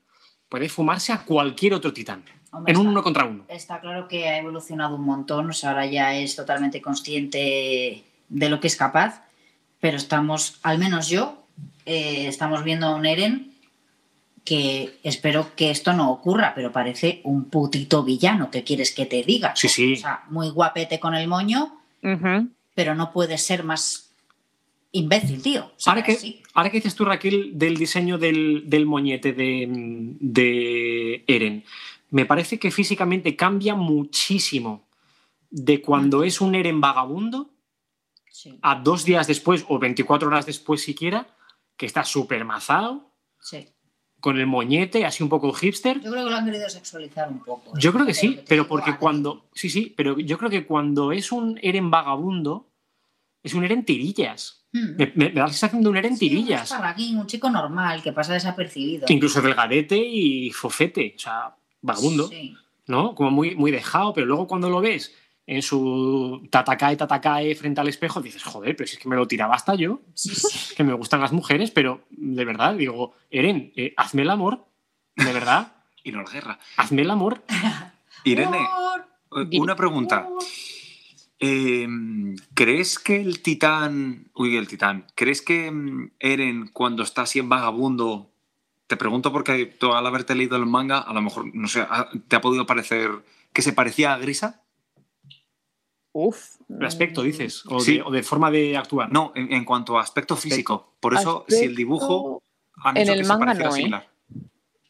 [0.47, 2.23] puede fumarse a cualquier otro titán.
[2.51, 3.45] Hombre, En un está- uno contra uno.
[3.47, 8.49] Está claro que ha evolucionado un montón, o sea, ahora ya es totalmente consciente de
[8.49, 9.23] lo que es capaz,
[9.79, 11.47] pero estamos, al menos yo,
[11.87, 13.54] eh, estamos viendo a un Eren
[14.45, 19.23] que espero que esto no ocurra, pero parece un putito villano, ¿qué quieres que te
[19.23, 19.55] diga?
[19.55, 19.93] Sí, sí.
[19.93, 21.81] O sea, muy guapete con el moño,
[22.75, 24.13] pero no puede ser más
[24.91, 25.65] imbécil, tío.
[25.65, 26.43] O sea, Ahora que, sí.
[26.53, 29.65] ahora que dices tú, Raquel, del diseño del, del moñete de,
[30.19, 31.63] de Eren,
[32.11, 34.85] me parece que físicamente cambia muchísimo
[35.49, 37.49] de cuando es un Eren vagabundo
[38.29, 41.25] Sí, a dos días después o 24 horas después siquiera,
[41.77, 43.69] que está súper mazado, sí.
[44.25, 46.01] Con el moñete, así un poco hipster.
[46.01, 47.69] Yo creo que lo han querido sexualizar un poco.
[47.69, 47.79] ¿eh?
[47.79, 49.45] Yo creo que sí, pero porque cuando.
[49.53, 52.67] Sí, sí, pero yo creo que cuando es un Eren vagabundo,
[53.43, 54.65] es un Eren tirillas.
[54.73, 54.95] Hmm.
[54.97, 56.73] Me, me- me da la sensación de un Eren Sí, tirillas.
[56.97, 59.05] un chico normal que pasa desapercibido.
[59.09, 62.55] incluso delgadete y fofete, o sea, vagabundo, Sí.
[62.87, 63.13] ¿no?
[63.13, 65.13] Como muy, muy dejado, pero luego cuando lo ves
[65.47, 69.27] en su tatacae, tatacae frente al espejo, dices, joder, pero si es que me lo
[69.27, 70.01] tiraba hasta yo,
[70.75, 74.65] que me gustan las mujeres, pero de verdad, digo, Eren, eh, hazme el amor,
[75.15, 76.59] de verdad, Y no la guerra.
[76.77, 77.43] hazme el amor.
[78.23, 80.27] Irene, eh, una pregunta.
[81.39, 81.87] Eh,
[82.53, 84.29] ¿Crees que el titán.
[84.33, 85.05] Uy, el titán.
[85.15, 88.31] ¿Crees que mm, Eren, cuando está así en vagabundo.
[88.87, 91.87] Te pregunto porque tú al haberte leído el manga, a lo mejor, no sé,
[92.27, 93.09] ¿te ha podido parecer
[93.51, 94.61] que se parecía a Grisa?
[96.17, 96.55] Uf.
[96.69, 97.97] El aspecto, dices, o, Sí.
[97.97, 99.11] de, o de forma de actuar.
[99.11, 100.93] No, en, en cuanto a aspecto físico.
[101.01, 102.41] Por eso, si el dibujo.
[102.77, 103.77] Han En hecho el que se manga pareciera no, ¿eh?
[103.77, 104.07] similar.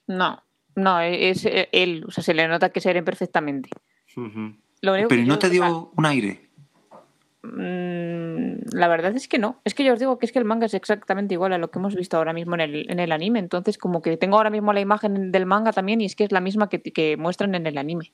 [0.06, 0.44] No,
[0.76, 2.06] no, es él.
[2.08, 3.72] O sea, se le nota que es Eren perfectamente.
[4.16, 4.56] Ujú.
[4.82, 6.48] Lo único Pero que ¿no te dio un aire?
[7.42, 9.60] Mm, la verdad es que no.
[9.66, 11.72] Es que yo os digo que es que el manga es exactamente igual a lo
[11.72, 13.40] que hemos visto ahora mismo en el, en el anime.
[13.40, 16.32] Entonces, como que tengo ahora mismo la imagen del manga también y es que es
[16.32, 18.12] la misma que, que muestran en el anime.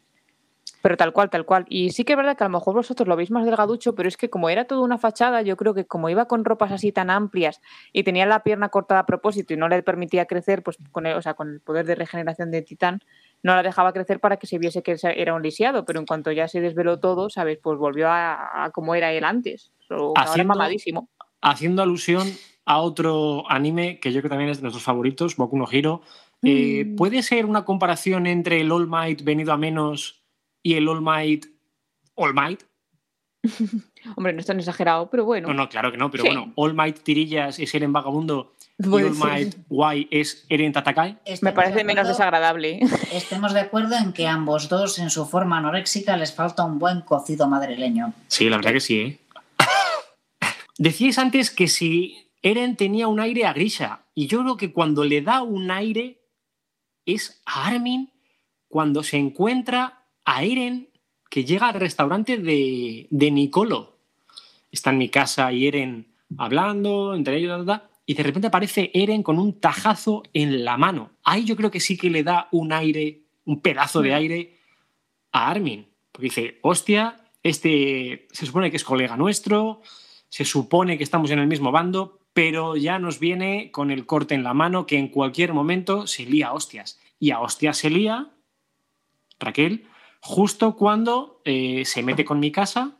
[0.81, 1.65] Pero tal cual, tal cual.
[1.69, 4.09] Y sí que es verdad que a lo mejor vosotros lo veis más delgaducho, pero
[4.09, 6.91] es que como era toda una fachada, yo creo que como iba con ropas así
[6.91, 7.61] tan amplias
[7.93, 11.15] y tenía la pierna cortada a propósito y no le permitía crecer, pues con el,
[11.15, 13.01] o sea, con el poder de regeneración de Titán,
[13.43, 15.85] no la dejaba crecer para que se viese que era un lisiado.
[15.85, 17.59] Pero en cuanto ya se desveló todo, ¿sabes?
[17.61, 19.71] Pues volvió a, a como era él antes.
[19.89, 21.09] O ahora Haciendo- mamadísimo.
[21.43, 22.27] Haciendo alusión
[22.65, 26.01] a otro anime que yo creo que también es de nuestros favoritos, Boku no Hero.
[26.43, 26.95] eh, Mm.
[26.95, 30.20] ¿Puede ser una comparación entre el All Might venido a menos
[30.63, 31.45] y el All Might
[32.15, 32.63] All Might?
[34.15, 35.47] Hombre, no es tan exagerado, pero bueno.
[35.47, 36.29] No, no, claro que no, pero Sí.
[36.29, 39.15] bueno, All Might Tirillas es Eren Vagabundo y Puede All.
[39.15, 41.17] Might Y es Eren Tatakai.
[41.41, 42.79] Me parece de menos desagradable.
[43.11, 47.01] Estemos de acuerdo en que ambos dos, en su forma anoréxica, les falta un buen
[47.01, 48.13] cocido madrileño.
[48.27, 49.19] Sí, la verdad que sí, ¿eh?
[50.77, 55.03] Decíais antes que si Eren tenía un aire a Grisha, y yo creo que cuando
[55.03, 56.21] le da un aire
[57.05, 58.11] es a Armin
[58.67, 60.89] cuando se encuentra a Eren
[61.29, 63.97] que llega al restaurante de, de Nicolo.
[64.71, 66.07] Está en mi casa y Eren
[66.37, 67.65] hablando, entre ellos,
[68.05, 71.11] y de repente aparece Eren con un tajazo en la mano.
[71.23, 74.57] Ahí yo creo que sí que le da un aire, un pedazo de aire
[75.31, 75.87] a Armin.
[76.11, 79.81] Porque dice, hostia, este se supone que es colega nuestro,
[80.29, 84.35] se supone que estamos en el mismo bando, pero ya nos viene con el corte
[84.35, 86.99] en la mano que en cualquier momento se lía a hostias.
[87.19, 88.31] Y a hostias se lía,
[89.39, 89.85] Raquel,
[90.21, 92.91] justo cuando eh, se mete con mi casa.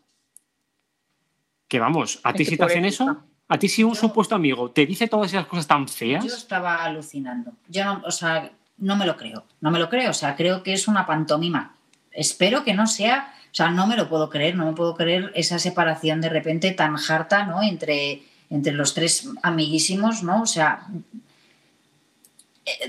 [1.68, 3.24] Que vamos, ¿a ti si te hacen eso?
[3.48, 6.26] ¿A ti si un Yo- supuesto amigo te dice todas esas cosas tan Yo feas?
[6.26, 7.54] estaba alucinando.
[7.70, 9.46] Yo no, o sea, no me lo creo.
[9.62, 10.10] No me lo creo.
[10.12, 11.76] O sea, creo que es una pantomima.
[12.12, 13.34] Espero que no sea.
[13.52, 14.56] O sea, no me lo puedo creer.
[14.56, 17.62] No me puedo creer esa separación de repente tan harta, ¿no?
[17.62, 20.42] Entre, entre los tres amiguísimos, ¿no?
[20.42, 20.88] O sea.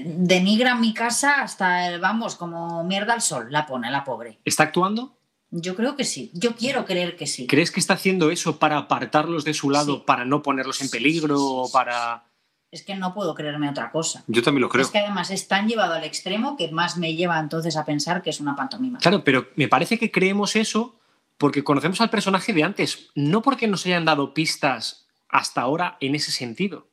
[0.04, 4.38] Denigra mi casa hasta, el- vamos, como mierda al sol, la pone la pobre.
[4.44, 5.16] ¿Está actuando?
[5.50, 6.30] Yo creo que sí.
[6.34, 7.46] Yo quiero creer que sí.
[7.46, 10.02] ¿Crees que está haciendo eso para apartarlos de su lado, Sí.
[10.06, 12.24] para no ponerlos en peligro o para...
[12.70, 14.24] Es que no puedo creerme otra cosa.
[14.28, 14.82] Yo también lo creo.
[14.84, 18.22] Es que además es tan llevado al extremo que más me lleva entonces a pensar
[18.22, 18.98] que es una pantomima.
[18.98, 20.98] Claro, pero me parece que creemos eso
[21.36, 26.14] porque conocemos al personaje de antes, no porque nos hayan dado pistas hasta ahora en
[26.14, 26.88] ese sentido.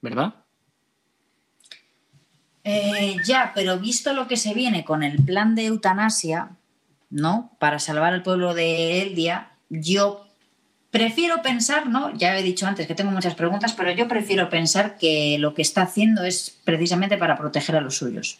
[0.00, 0.39] ¿Verdad?
[2.72, 6.50] Eh, ya, pero visto lo que se viene con el plan de eutanasia,
[7.10, 7.50] ¿no?
[7.58, 10.26] Para salvar al pueblo de Eldia, yo
[10.90, 12.14] prefiero pensar, ¿no?
[12.14, 15.62] Ya he dicho antes que tengo muchas preguntas, pero yo prefiero pensar que lo que
[15.62, 18.38] está haciendo es precisamente para proteger a los suyos.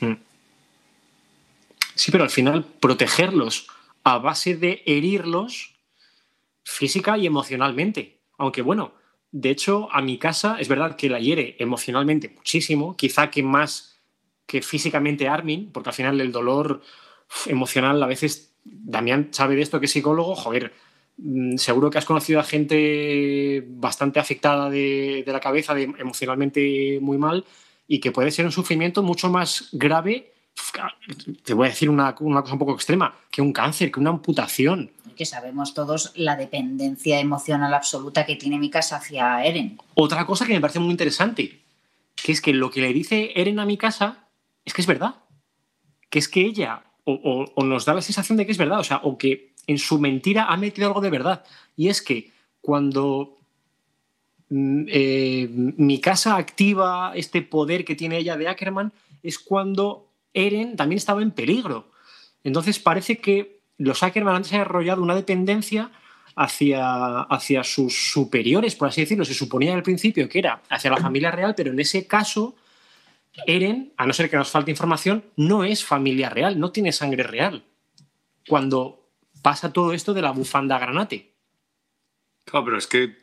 [0.00, 0.14] Hmm.
[1.94, 3.66] Sí, pero al final protegerlos
[4.02, 5.74] a base de herirlos
[6.64, 8.18] física y emocionalmente.
[8.38, 8.92] Aunque bueno,
[9.32, 13.98] de hecho, a mi casa es verdad que la hiere emocionalmente muchísimo, quizá que más
[14.46, 16.82] que físicamente Armin, porque al final el dolor
[17.46, 20.74] emocional a veces, Damián sabe de esto que es psicólogo, joder,
[21.16, 27.46] mm, seguro que has conocido a gente bastante afectada de, la cabeza, emocionalmente muy mal,
[27.88, 30.32] y que puede ser un sufrimiento mucho más grave,
[31.42, 34.10] te voy a decir una, una cosa un poco extrema, que un cáncer, que una
[34.10, 34.90] amputación.
[35.14, 39.78] Que sabemos todos la dependencia emocional absoluta que tiene Mikas hacia Eren.
[39.94, 41.60] Otra cosa que me parece muy interesante,
[42.16, 44.28] que es que lo que le dice Eren a mi casa
[44.64, 45.16] es que es verdad.
[46.10, 49.00] Que es que ella o, nos da la sensación de que es verdad, o sea,
[49.02, 51.44] o que en su mentira ha metido algo de verdad.
[51.76, 53.38] Y es que cuando
[54.48, 60.76] mm, eh, mi casa activa este poder que tiene ella de Ackerman, es cuando Eren
[60.76, 61.90] también estaba en peligro.
[62.44, 65.90] Entonces parece que los Ackerman han desarrollado una dependencia
[66.36, 69.24] hacia, hacia sus superiores, por así decirlo.
[69.24, 72.56] Se suponía al principio que era hacia la familia real, pero en ese caso,
[73.46, 77.22] Eren, a no ser que nos falte información, no es familia real, no tiene sangre
[77.22, 77.64] real.
[78.48, 79.08] Cuando
[79.42, 81.32] pasa todo esto de la bufanda granate.
[82.44, 83.18] Claro, pero es que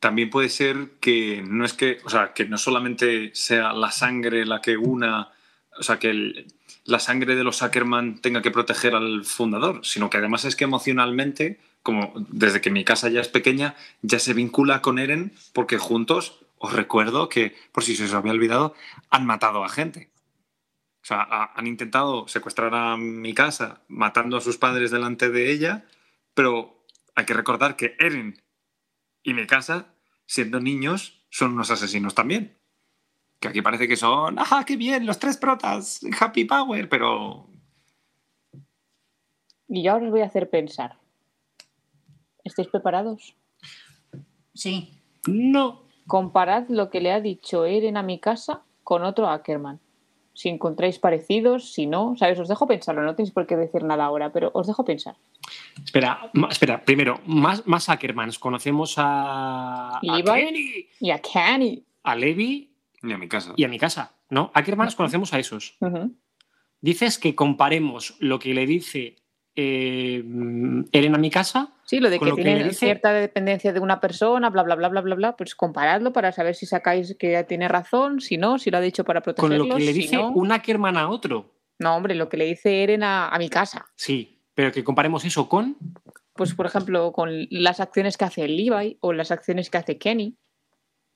[0.00, 4.44] también puede ser que no es que, o sea, que no solamente sea la sangre
[4.44, 5.30] la que una,
[5.78, 6.46] o sea, que el,
[6.86, 10.64] la sangre de los Ackerman tenga que proteger al fundador, sino que además es que
[10.64, 15.78] emocionalmente, como desde que mi casa ya es pequeña, ya se vincula con Eren porque
[15.78, 18.74] juntos, os recuerdo que, por si se os había olvidado,
[19.10, 20.10] han matado a gente.
[21.02, 25.50] O sea, ha- han intentado secuestrar a mi casa matando a sus padres delante de
[25.52, 25.84] ella,
[26.34, 26.84] pero
[27.14, 28.42] hay que recordar que Eren
[29.22, 29.94] y mi casa,
[30.26, 32.55] siendo niños, son unos asesinos también.
[33.40, 35.04] Que aquí parece que son, ¡ah, qué bien!
[35.06, 37.46] Los tres protas, Happy Power, pero
[39.68, 40.96] Y yo ahora os voy a hacer pensar.
[42.44, 43.34] ¿Estáis preparados?
[44.54, 45.00] Sí.
[45.26, 45.82] No.
[46.06, 49.80] Comparad lo que le ha dicho Eren a mi casa con otro Ackerman.
[50.32, 52.38] Si encontráis parecidos, si no, ¿sabes?
[52.38, 55.16] Os dejo pensarlo, no tenéis por qué decir nada ahora, pero os dejo pensar.
[55.82, 58.38] Espera, espera, primero, más, más Ackermans.
[58.38, 60.00] Conocemos a, a.
[60.00, 61.82] Kenny, Y a Kenny.
[62.04, 62.65] a Levi
[63.02, 63.52] ni a mi casa.
[63.56, 64.50] y a mi casa, ¿no?
[64.54, 65.76] Ackermans conocemos a esos.
[66.80, 69.16] Dices que comparemos lo que le dice
[69.58, 70.22] eh,
[70.92, 73.72] Eren a mi casa Sí, lo de Con que lo que tiene dice- cierta dependencia
[73.72, 77.16] de una persona, bla, bla, bla, bla, bla, bla, pues comparadlo para saber si sacáis
[77.18, 79.92] que tiene razón, si no, si lo ha dicho para con protegerlos, lo que le
[79.92, 80.30] si dice no.
[80.32, 81.54] un Ackerman a otro.
[81.78, 83.86] No, hombre, lo que le dice Eren a, a mi casa.
[83.94, 85.76] Sí, pero que comparemos eso con.
[86.34, 90.36] Pues, por ejemplo, con las acciones que hace Levi o las acciones que hace Kenny.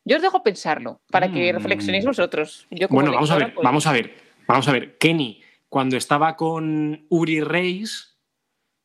[0.04, 1.56] Yo os dejo pensarlo para que Mm.
[1.56, 2.66] reflexionéis vosotros.
[2.70, 4.14] Yo como Bueno, vamos a ver, pues, vamos a ver,
[4.46, 4.96] vamos a ver.
[4.98, 8.16] Kenny, cuando estaba con Uri Reis,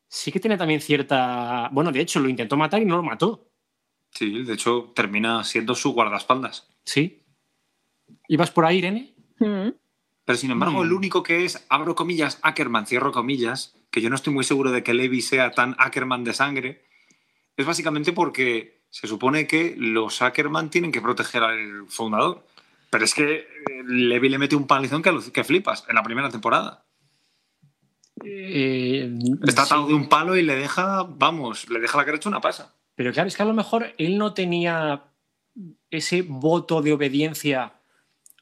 [0.08, 1.70] sí que tiene también cierta.
[1.72, 3.50] Bueno, de hecho, lo intentó matar y no lo mató.
[4.12, 6.70] Sí, de hecho, termina siendo su guardaespaldas.
[6.84, 7.24] Sí.
[8.28, 9.14] ¿Ibas por ahí, Irene?
[9.40, 9.70] Mm.
[10.26, 10.86] Pero sin embargo, Mm.
[10.86, 14.72] el único que es, abro comillas, Ackerman, cierro comillas, que yo no estoy muy seguro
[14.72, 16.86] de que Levi sea tan Ackerman de sangre,
[17.58, 22.48] es básicamente porque se supone que los Ackerman tienen que proteger al fundador.
[22.90, 23.46] Pero es que eh,
[23.86, 26.86] Levi le mete un palizón que, que flipas en la primera temporada.
[28.24, 29.68] Eh, Está sí.
[29.68, 32.74] atado de un palo y le deja, vamos, le deja la cara hecha una pasa.
[32.96, 35.04] Pero claro, es que a lo mejor él no tenía
[35.92, 37.74] ese voto de obediencia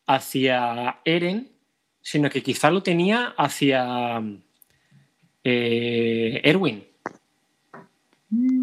[0.06, 1.52] hacia Eren,
[2.00, 4.22] sino que quizá lo tenía hacia
[5.44, 6.86] eh, Erwin.
[8.30, 8.63] Mm,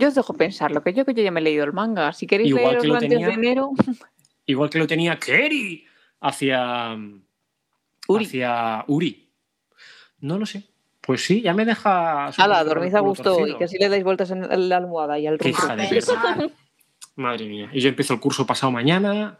[0.00, 2.12] Yo os dejo pensarlo, que yo que yo ya me he leído el manga.
[2.12, 3.70] Si queréis Igual que lo antes tenía- de enero,
[4.46, 5.84] Igual que lo tenía Kerry
[6.20, 6.96] hacia
[8.08, 8.24] Uri.
[8.24, 9.28] hacia Uri.
[10.20, 10.64] No lo sé.
[11.00, 12.26] Pues sí, ya me deja.
[12.26, 15.26] Hala, dormid a lo gusto y que así le dais vueltas en la almohada y
[15.26, 15.78] al Pensar.
[17.16, 17.70] Madre mía.
[17.72, 19.38] Y yo empiezo el curso pasado mañana,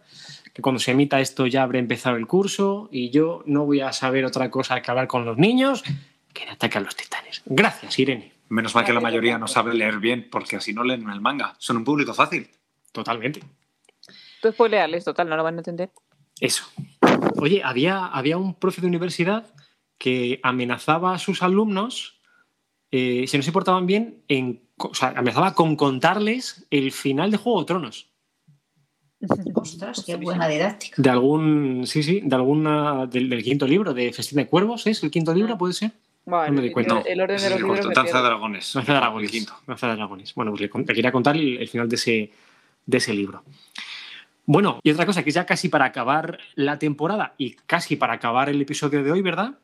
[0.53, 3.93] que cuando se emita esto ya habré empezado el curso y yo no voy a
[3.93, 5.83] saber otra cosa que hablar con los niños
[6.33, 7.43] que de ataque a los titanes.
[7.47, 8.33] Gracias, Irene.
[8.51, 11.55] Menos mal que la mayoría no sabe leer bien, porque así no leen el manga.
[11.59, 12.51] Son un público fácil.
[12.91, 13.43] Totalmente.
[14.43, 15.91] Tú spoilearles, total, no lo van a entender.
[16.41, 16.65] Eso.
[17.37, 19.47] Oye, había, había un profe de universidad
[19.99, 22.19] que amenazaba a sus alumnos,
[22.91, 27.37] eh, si no se portaban bien, en, o sea, amenazaba con contarles el final de
[27.37, 28.11] Juego de Tronos.
[29.55, 31.01] Ostras, qué buena didáctica.
[31.01, 35.05] De algún, sí, sí, de alguna, del, del quinto libro, de Festín de Cuervos, ¿es
[35.05, 35.57] el quinto libro?
[35.57, 35.93] ¿Puede ser?
[36.31, 37.01] Vale, No me di cuenta.
[37.01, 38.73] el, el orden de los el libros Danza de dragones.
[38.75, 39.31] Danza de El Dragones.
[39.31, 39.53] quinto.
[39.67, 40.35] Danza de Dragones.
[40.35, 42.33] Bueno, pues le, quería contar el, el final de ese,
[42.87, 43.43] de ese libro.
[44.47, 48.15] Bueno, y otra cosa que es ya casi para acabar la temporada y casi para
[48.15, 49.59] acabar el episodio de hoy, ¿verdad?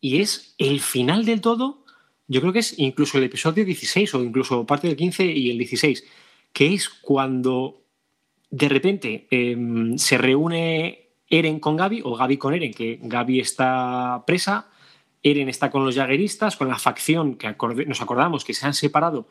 [0.00, 1.84] Y es el final del todo,
[2.26, 5.58] yo creo que es incluso el episodio 16 o incluso parte del 15 y el
[5.58, 6.04] 16,
[6.52, 7.82] que es cuando
[8.50, 14.24] de repente em, se reúne Eren con Gaby o Gaby con Eren, que Gaby está
[14.26, 14.66] presa,
[15.30, 17.54] Eren está con los jagueristas, con la facción que
[17.86, 19.28] nos acordamos que se han separado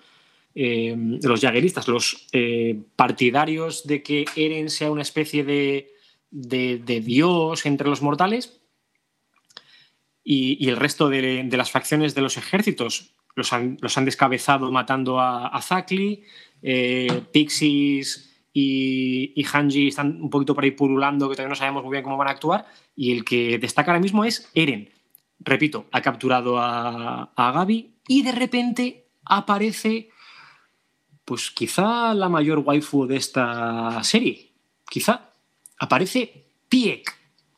[0.55, 5.93] eh, los jagueristas, los eh, partidarios de que Eren sea una especie de,
[6.31, 8.59] dios entre los mortales
[10.23, 15.61] y, el resto de, las facciones de los ejércitos los han, descabezado matando a, a
[15.61, 16.23] Zakli,
[16.63, 21.83] eh, Pixies y, y Hanji están un poquito por ahí pululando que todavía no sabemos
[21.83, 24.96] muy bien cómo van a actuar y el que destaca ahora mismo es Eren.
[25.39, 30.09] Repito, ha capturado a, Gaby y de repente aparece
[31.25, 34.53] pues quizá la mayor waifu de esta serie.
[34.89, 35.31] Quizá
[35.77, 37.13] aparece Pieck,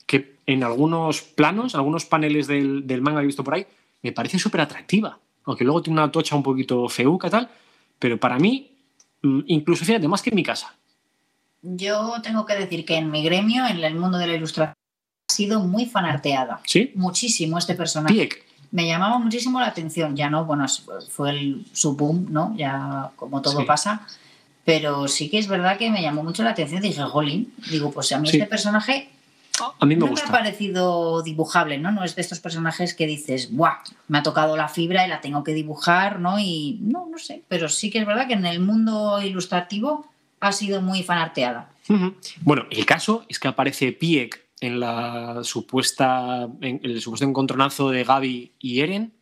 [0.08, 3.68] que en algunos planos, algunos paneles del, del manga que he visto por ahí,
[4.02, 5.20] me parece súper atractiva.
[5.44, 7.50] Aunque luego tiene una tocha un poquito feuca tal,
[7.98, 8.72] pero para mí,
[9.22, 10.76] mm, incluso fíjate, más que en mi casa.
[11.62, 14.76] Yo tengo que decir que en mi gremio, en el mundo de la ilustración,
[15.30, 16.60] sido muy fanarteada.
[16.66, 16.92] ¿Sí?
[16.96, 18.14] Muchísimo este personaje.
[18.14, 18.44] Pieck.
[18.72, 20.16] Me llamaba muchísimo la atención.
[20.16, 20.66] Ya no, bueno,
[21.10, 22.54] fue el, su boom, ¿no?
[22.58, 23.66] Ya como todo Sí.
[23.66, 24.02] pasa.
[24.66, 26.82] Pero sí que es verdad que me llamó mucho la atención.
[26.82, 28.38] Dije, jolín, digo, pues a mí Sí.
[28.38, 29.10] este personaje
[29.80, 30.28] A mí me no gusta.
[30.28, 31.92] me ha parecido dibujable, ¿no?
[31.92, 33.80] No es de estos personajes que dices, ¡buah!
[34.08, 36.40] Me ha tocado la fibra y la tengo que dibujar, ¿no?
[36.40, 37.42] Y no, no sé.
[37.48, 40.06] Pero sí que es verdad que en el mundo ilustrativo
[40.40, 41.70] ha sido muy fanarteada.
[42.42, 48.04] Bueno, el caso es que aparece Pieck en la supuesta en el supuesto encontronazo de
[48.04, 49.14] Gaby y Eren.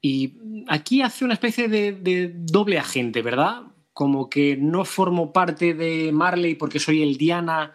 [0.00, 0.34] Y
[0.68, 3.62] aquí hace una especie de, doble agente, ¿verdad?
[3.92, 7.74] Como que no formo parte de Marley porque soy el Diana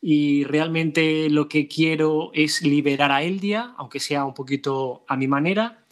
[0.00, 5.26] y realmente lo que quiero es liberar a Eldia, aunque sea un poquito a mi
[5.26, 5.84] manera.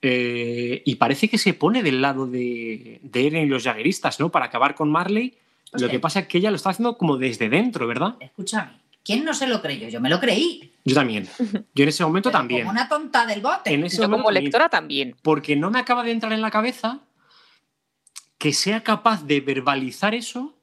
[0.00, 4.30] Eh, y parece que se pone del lado de, de Eren y los jagueristas, ¿no?
[4.30, 5.38] Para acabar con Marley.
[5.72, 8.16] Lo que pasa es que ella lo está haciendo como desde dentro, ¿verdad?
[8.20, 8.72] Escúchame,
[9.04, 9.88] ¿quién no se lo creyó?
[9.88, 10.72] Yo me lo creí.
[10.84, 11.28] Yo también.
[11.74, 12.60] Yo en ese momento Pero también.
[12.62, 13.72] Como una tonta del bote.
[13.72, 14.44] En ese Yo momento como también.
[14.44, 15.16] lectora también.
[15.22, 17.00] Porque no me acaba de entrar en la cabeza
[18.38, 20.58] que sea capaz de verbalizar eso,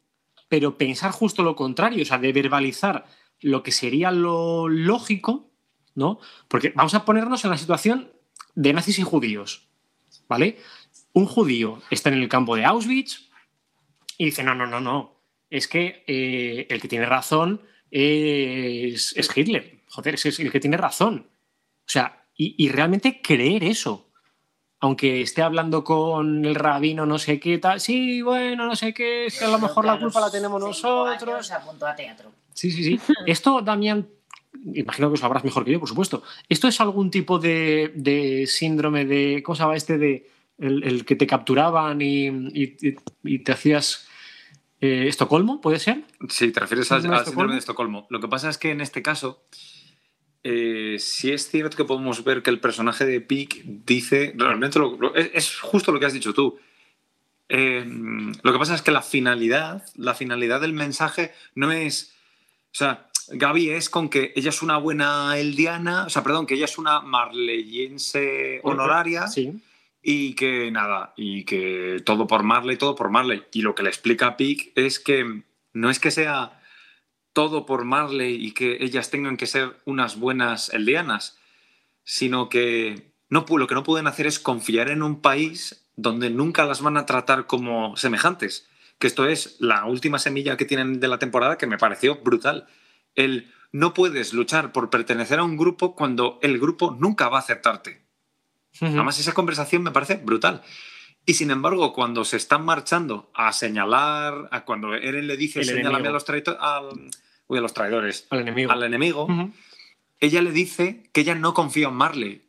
[0.49, 3.05] pero pensar justo lo contrario, o sea, de verbalizar
[3.39, 5.49] lo que sería lo lógico,
[5.95, 6.19] ¿no?
[6.49, 8.11] Porque vamos a ponernos en la situación
[8.53, 9.69] de nazis y judíos,
[10.27, 10.57] ¿vale?
[11.13, 13.28] Un judío está en el campo de Auschwitz
[14.19, 19.35] y dice, no, no, no, no, es que eh, el que tiene razón es, es
[19.35, 21.27] Hitler, joder, es el que tiene razón.
[21.31, 24.05] O sea, y, y realmente creer eso
[24.81, 29.25] aunque esté hablando con el rabino, no sé qué tal, sí, bueno, no sé qué,
[29.25, 31.51] es que a lo mejor la culpa la tenemos nosotros.
[31.51, 32.31] Apuntó a teatro.
[32.53, 32.99] Sí, sí, sí.
[33.25, 34.07] Esto, Damián,
[34.73, 36.23] imagino que lo sabrás mejor que yo, por supuesto.
[36.47, 39.97] ¿Esto es algún tipo de, de síndrome de, ¿cómo se llama este?
[39.97, 42.29] De el, el que te capturaban y-
[43.25, 44.07] y te hacías
[44.81, 46.03] eh, Estocolmo, ¿puede ser?
[46.29, 48.07] Sí, te refieres al, ¿Síndrome de al síndrome de Estocolmo.
[48.09, 49.43] Lo que pasa es que en este caso,
[50.43, 54.95] eh, sí es cierto que podemos ver que el personaje de Pick dice, realmente lo-
[54.97, 56.57] lo- es, es justo lo que has dicho tú.
[57.49, 57.83] Eh,
[58.43, 62.13] lo que pasa es que la finalidad, la finalidad del mensaje no es,
[62.71, 66.53] o sea, Gaby es con que ella es una buena eldiana, o sea, perdón, que
[66.55, 69.61] ella es una marleyense honoraria Sí.
[70.01, 73.43] Y que nada, y que todo por Marley, todo por Marley.
[73.53, 75.43] Y lo que le explica a Pick es que
[75.73, 76.61] no es que sea
[77.33, 81.37] todo por Marley y que ellas tengan que ser unas buenas eldianas,
[82.03, 86.65] sino que no, lo que no pueden hacer es confiar en un país donde nunca
[86.65, 88.67] las van a tratar como semejantes.
[88.97, 92.67] Que esto es la última semilla que tienen de la temporada que me pareció brutal.
[93.15, 97.41] El no puedes luchar por pertenecer a un grupo cuando el grupo nunca va a
[97.41, 98.08] aceptarte.
[98.81, 100.61] Además, esa conversación me parece brutal.
[101.25, 105.95] Y sin embargo, cuando se están marchando a señalar, a cuando Eren le dice, enemigo.
[105.95, 106.25] a los,
[106.59, 107.09] al-
[107.47, 108.71] uy, a los traidores, Al enemigo.
[108.71, 109.27] al enemigo,
[110.19, 112.41] ella le dice que ella no confía en Marley,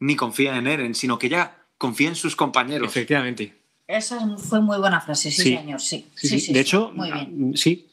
[0.00, 2.88] ni confía en Eren, sino que ella confía en sus compañeros.
[2.88, 3.54] Efectivamente.
[3.86, 5.56] Esa fue muy buena frase, sí, Sí.
[5.56, 6.06] señor, sí.
[6.14, 6.52] Sí, sí.
[6.52, 7.50] de hecho, Muy bien.
[7.54, 7.90] ah, sí.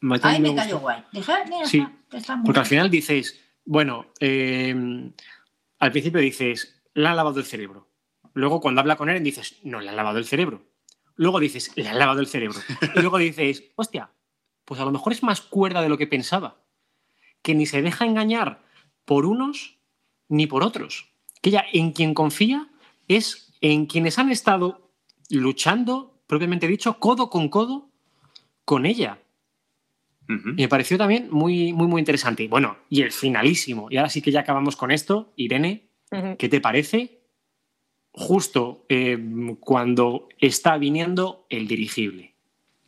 [0.00, 1.02] Me- Ahí me cayó guay.
[1.12, 1.78] Dije, ah, mira, Sí.
[1.78, 5.10] está, está muy Porque al final dices, bueno, eh,
[5.80, 7.88] al principio dices, le han lavado el cerebro.
[8.34, 10.62] Luego cuando habla con Eren dices, no, le han lavado el cerebro.
[11.14, 12.58] Luego dices, le han lavado el cerebro.
[12.94, 14.10] Y luego dices, hostia,
[14.64, 16.60] pues a lo mejor es más cuerda de lo que pensaba.
[17.42, 18.64] Que ni se deja engañar
[19.04, 19.78] por unos
[20.28, 21.12] ni por otros.
[21.40, 22.68] Que ella en quien confía
[23.06, 24.92] es en quienes han estado
[25.30, 27.90] luchando, propiamente dicho, codo con codo
[28.64, 29.22] con ella.
[30.26, 32.48] Me pareció también muy, muy, muy interesante.
[32.48, 33.88] Bueno, y el finalísimo.
[33.90, 35.32] Y ahora sí que ya acabamos con esto.
[35.36, 35.87] Irene,
[36.38, 37.20] ¿qué te parece?
[38.12, 39.18] Justo eh,
[39.60, 42.34] cuando está viniendo el dirigible.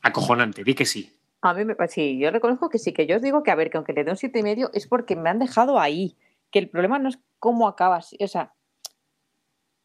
[0.03, 1.13] Acojonante, di que sí.
[1.43, 3.71] A mí me sí, yo reconozco que sí, que yo os digo que a ver,
[3.71, 6.17] que aunque le dé un siete y medio es porque me han dejado ahí.
[6.51, 8.53] Que el problema no es cómo acabas, o sea,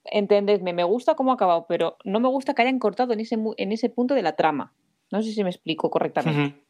[0.06, 3.38] entendedme, me gusta cómo ha acabado, pero no me gusta que hayan cortado en ese,
[3.58, 4.74] en ese punto de la trama.
[5.12, 6.62] No sé si me explico correctamente.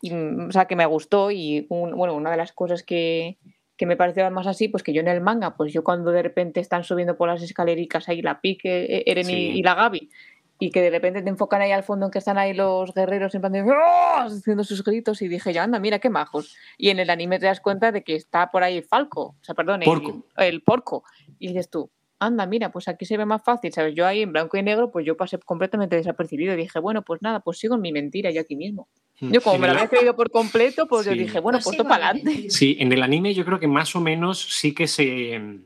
[0.00, 3.38] Y, mm, o sea, que me gustó y un- bueno, una de las cosas que,
[3.78, 6.22] que me pareció más así, pues que yo en el manga, pues yo cuando de
[6.22, 9.50] repente están subiendo por las escalericas ahí la pique, eh, Eren y- Sí.
[9.58, 10.10] y, la Gaby,
[10.58, 13.32] y que de repente te enfocan ahí al fondo en que están ahí los guerreros
[13.36, 14.16] en plan de ¡Oh!
[14.18, 16.56] haciendo sus gritos y dije yo, anda, mira qué majos.
[16.76, 19.54] Y en el anime te das cuenta de que está por ahí Falco, o sea,
[19.54, 20.22] perdón, el-.
[20.36, 21.04] El, porco.
[21.38, 21.88] Y dices tú,
[22.20, 23.94] anda, mira, pues aquí se ve más fácil, ¿sabes?
[23.94, 27.22] Yo ahí en blanco y negro, pues yo pasé completamente desapercibido y dije, bueno, pues
[27.22, 28.88] nada, pues sigo en mi mentira yo aquí mismo.
[29.20, 32.50] Yo como me lo había creído por completo, pues yo dije, bueno, Pues para adelante.
[32.50, 35.60] Sí, en el anime yo creo que más o menos sí que se,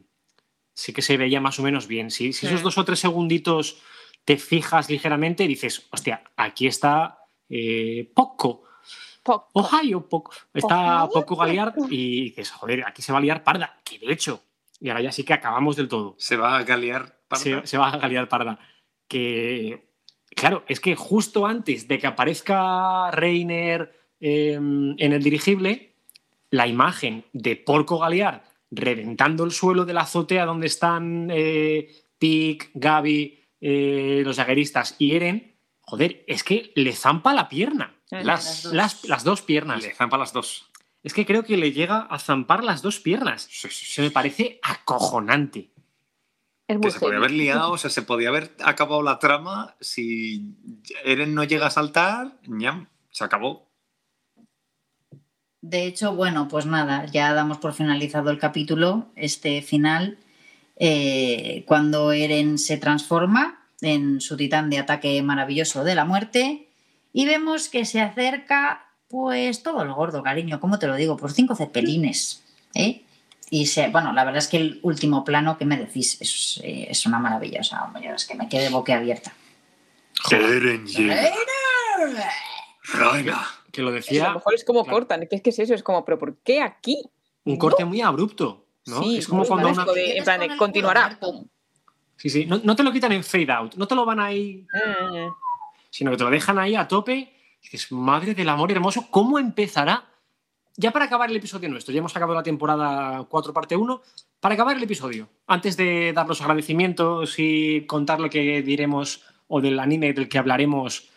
[0.75, 2.11] sí que se veía más o menos bien.
[2.11, 3.83] Si, si esos dos o tres segunditos
[4.25, 8.65] te fijas ligeramente, dices, hostia, aquí está eh, poco.
[9.23, 9.51] Poco.
[9.53, 10.33] Ohio, poco.
[10.53, 13.79] Está Ohio, poco Galear y dices, joder, aquí se va a liar parda.
[13.85, 14.43] Que de hecho,
[14.83, 16.15] y ahora ya sí que acabamos del todo.
[16.19, 17.17] Se va a galear.
[17.29, 17.43] parda.
[17.43, 18.59] Se, se va a galear parda.
[19.09, 19.89] Que,
[20.35, 25.95] claro, es que justo antes de que aparezca Reiner eh, en el dirigible,
[26.51, 32.71] la imagen de Porco Galear reventando el suelo de la azotea donde están eh, Pic,
[32.75, 37.95] Gaby, eh, los jagueristas y Eren, joder, es que le zampa la pierna.
[38.11, 38.73] Eh, Las, las dos.
[38.75, 39.83] las- las dos piernas.
[39.83, 40.71] Le zampa las dos.
[41.03, 43.49] Es que creo que le llega a zampar las dos piernas.
[43.51, 43.93] Sí, sí, sí.
[43.93, 45.73] Se me parece acojonante.
[46.69, 50.55] Es Que se podía haber liado, o sea, se podía haber acabado la trama si
[51.05, 53.69] Eren no llega a saltar, ñam, se acabó.
[55.61, 60.19] De hecho, bueno, pues nada, ya damos por finalizado el capítulo, este final,
[60.77, 66.69] eh, cuando Eren se transforma en su titán de ataque maravilloso de la muerte
[67.13, 71.19] y vemos que se acerca, pues todo lo gordo, cariño, ¿cómo te lo digo?
[71.19, 72.43] Por cinco cepelines,
[72.75, 73.03] ¿eh?
[73.51, 76.87] Y se, bueno, la verdad es que el último plano que me decís es, eh,
[76.89, 79.35] es una maravilla, o sea, hombre, es que me quedé boquiabierta.
[80.31, 80.87] Eren
[82.95, 83.47] Reina.
[83.71, 84.99] Que lo Sí, a decía, lo mejor es como claro.
[85.01, 87.03] cortan, que es que es eso, es como, pero ¿por qué aquí?
[87.45, 88.65] un corte muy abrupto.
[88.87, 89.03] ¿no?
[89.03, 89.85] Sí, es como cuando una.
[89.85, 91.19] de- en plan, de continuará.
[92.17, 92.47] Sí, sí.
[92.47, 95.29] No, no te lo quitan en fade out, no te lo van ahí, Mm,
[95.91, 97.33] sino que te lo dejan ahí a tope.
[97.63, 100.05] Dices, madre del amor hermoso, ¿cómo empezará?
[100.77, 104.03] Ya para acabar el episodio nuestro, ya hemos acabado la temporada 4, parte 1.
[104.41, 109.61] Para acabar el episodio, antes de dar los agradecimientos y contar lo que diremos o
[109.61, 111.09] del anime del que hablaremos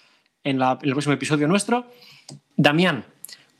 [0.43, 1.89] en, la- en el próximo episodio nuestro,
[2.57, 3.05] Damián,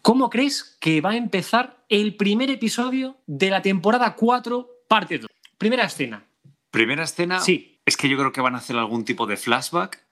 [0.02, 5.30] ¿cómo crees que va a empezar el primer episodio de la temporada 4, parte 2?
[5.58, 6.24] Primera escena.
[6.70, 7.80] Primera escena, Sí.
[7.86, 10.04] es que yo creo que van a hacer algún tipo de flashback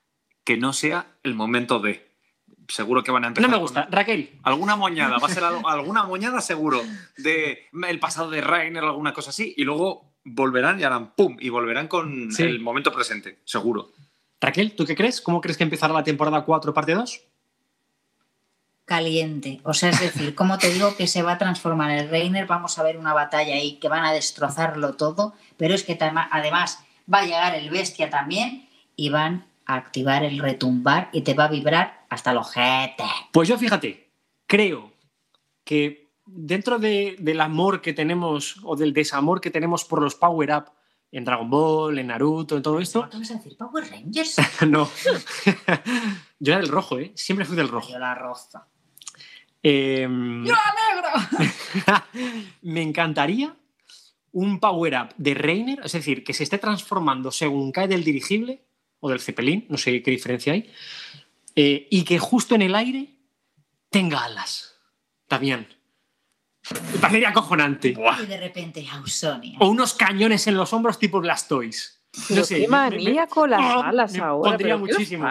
[0.43, 2.11] que no sea el momento de.
[2.67, 3.49] Seguro que van a empezar.
[3.49, 3.87] No me con gusta.
[3.91, 6.81] Raquel, Alguna moñada, va a ser algo- alguna moñada seguro
[7.17, 11.35] de el pasado de Rainer o alguna cosa así, y luego volverán y harán pum,
[11.39, 12.43] y volverán con Sí.
[12.43, 13.91] el momento presente, seguro.
[14.39, 15.19] Raquel, ¿tú qué crees?
[15.21, 17.21] ¿Cómo crees que empezará la temporada 4, parte 2?
[18.85, 19.61] caliente.
[19.63, 22.77] O sea, es decir, como te digo que se va a transformar el Reiner, vamos
[22.77, 26.79] a ver una batalla ahí que van a destrozarlo todo, pero es que además
[27.11, 31.45] va a llegar el bestia también y van a activar el retumbar y te va
[31.45, 33.03] a vibrar hasta el ojete.
[33.31, 34.11] Pues yo fíjate,
[34.47, 34.91] creo
[35.63, 40.51] que dentro de- del amor que tenemos o del desamor que tenemos por los Power
[40.55, 40.65] Up
[41.11, 43.55] en Dragon Ball, en Naruto, en todo esto, ¿Qué vas a decir?
[43.57, 44.35] ¿Power Rangers?
[44.67, 44.89] no.
[46.39, 47.11] yo era del rojo, ¿eh?
[47.15, 47.91] Siempre fui del rojo.
[47.91, 48.67] Yo la roza.
[49.61, 52.03] Eh, ¡Yo la negro!
[52.63, 53.55] me encantaría
[54.31, 58.65] un Power Up de Reiner, es decir, que se esté transformando según cae del dirigible
[58.99, 60.71] o del Zeppelin, no sé qué diferencia hay,
[61.55, 63.17] eh, y que justo en el aire
[63.89, 64.75] tenga alas.
[65.27, 65.67] También.
[66.93, 67.89] Me parecería acojonante.
[68.21, 69.57] Y de repente, Ausonia.
[69.59, 72.01] O unos cañones en los hombros tipo Blastoise.
[72.27, 74.51] Pero No sé, qué me- me- manía con las Oh, alas me ahora.
[74.51, 75.27] pondría pero ¿qué os muchísimo.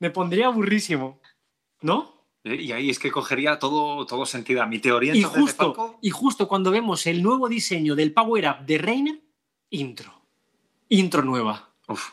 [0.00, 1.20] Me pondría aburrísimo.
[1.80, 2.12] ¿No?
[2.44, 4.62] Y ahí es que cogería todo, todo sentido.
[4.62, 8.46] A mi teoría Y justo, Falco, y justo cuando vemos el nuevo diseño del Power
[8.48, 9.20] Up de Reiner,
[9.70, 10.12] intro.
[10.90, 11.70] Intro nueva.
[11.88, 12.10] uf,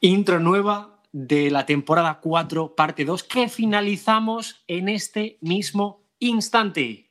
[0.00, 7.10] Intro nueva de la temporada 4, parte 2, que finalizamos en este mismo instante.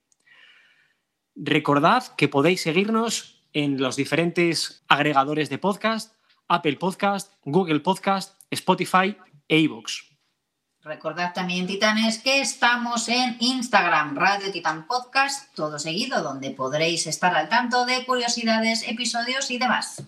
[1.36, 6.16] Recordad que podéis seguirnos en los diferentes agregadores de podcast,
[6.48, 9.16] Apple Podcast, Google Podcast, Spotify
[9.48, 10.10] e iVoox.
[10.82, 17.36] Recordad también, titanes, que estamos en Instagram, Radio Titan Podcast, todo seguido, donde podréis estar
[17.36, 20.04] al tanto de curiosidades, episodios y demás.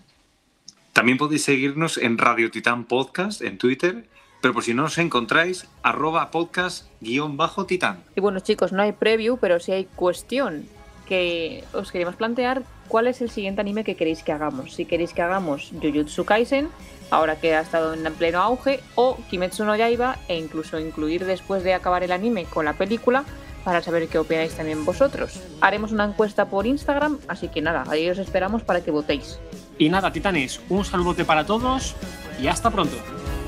[0.92, 4.04] También podéis seguirnos en Radio Titán Podcast en Twitter,
[4.42, 8.04] pero por si no os encontráis, arroba podcast guion bajo titán.
[8.14, 10.66] Y bueno, chicos, no hay preview, pero sí hay cuestión
[11.06, 14.74] que os queremos plantear cuál es el siguiente anime que queréis que hagamos.
[14.74, 16.68] Si queréis que hagamos Jujutsu Kaisen,
[17.10, 21.64] ahora que ha estado en pleno auge, o Kimetsu no Yaiba, e incluso incluir después
[21.64, 23.24] de acabar el anime con la película,
[23.64, 25.40] para saber qué opináis también vosotros.
[25.60, 29.38] Haremos una encuesta por Instagram, así que nada, ahí os esperamos para que votéis.
[29.82, 31.96] Y nada, titanes, un saludote para todos
[32.40, 32.96] y hasta pronto.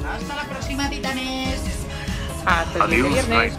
[0.05, 1.61] Hasta la próxima, titanes.
[2.45, 3.55] Hasta el Adiós, viernes.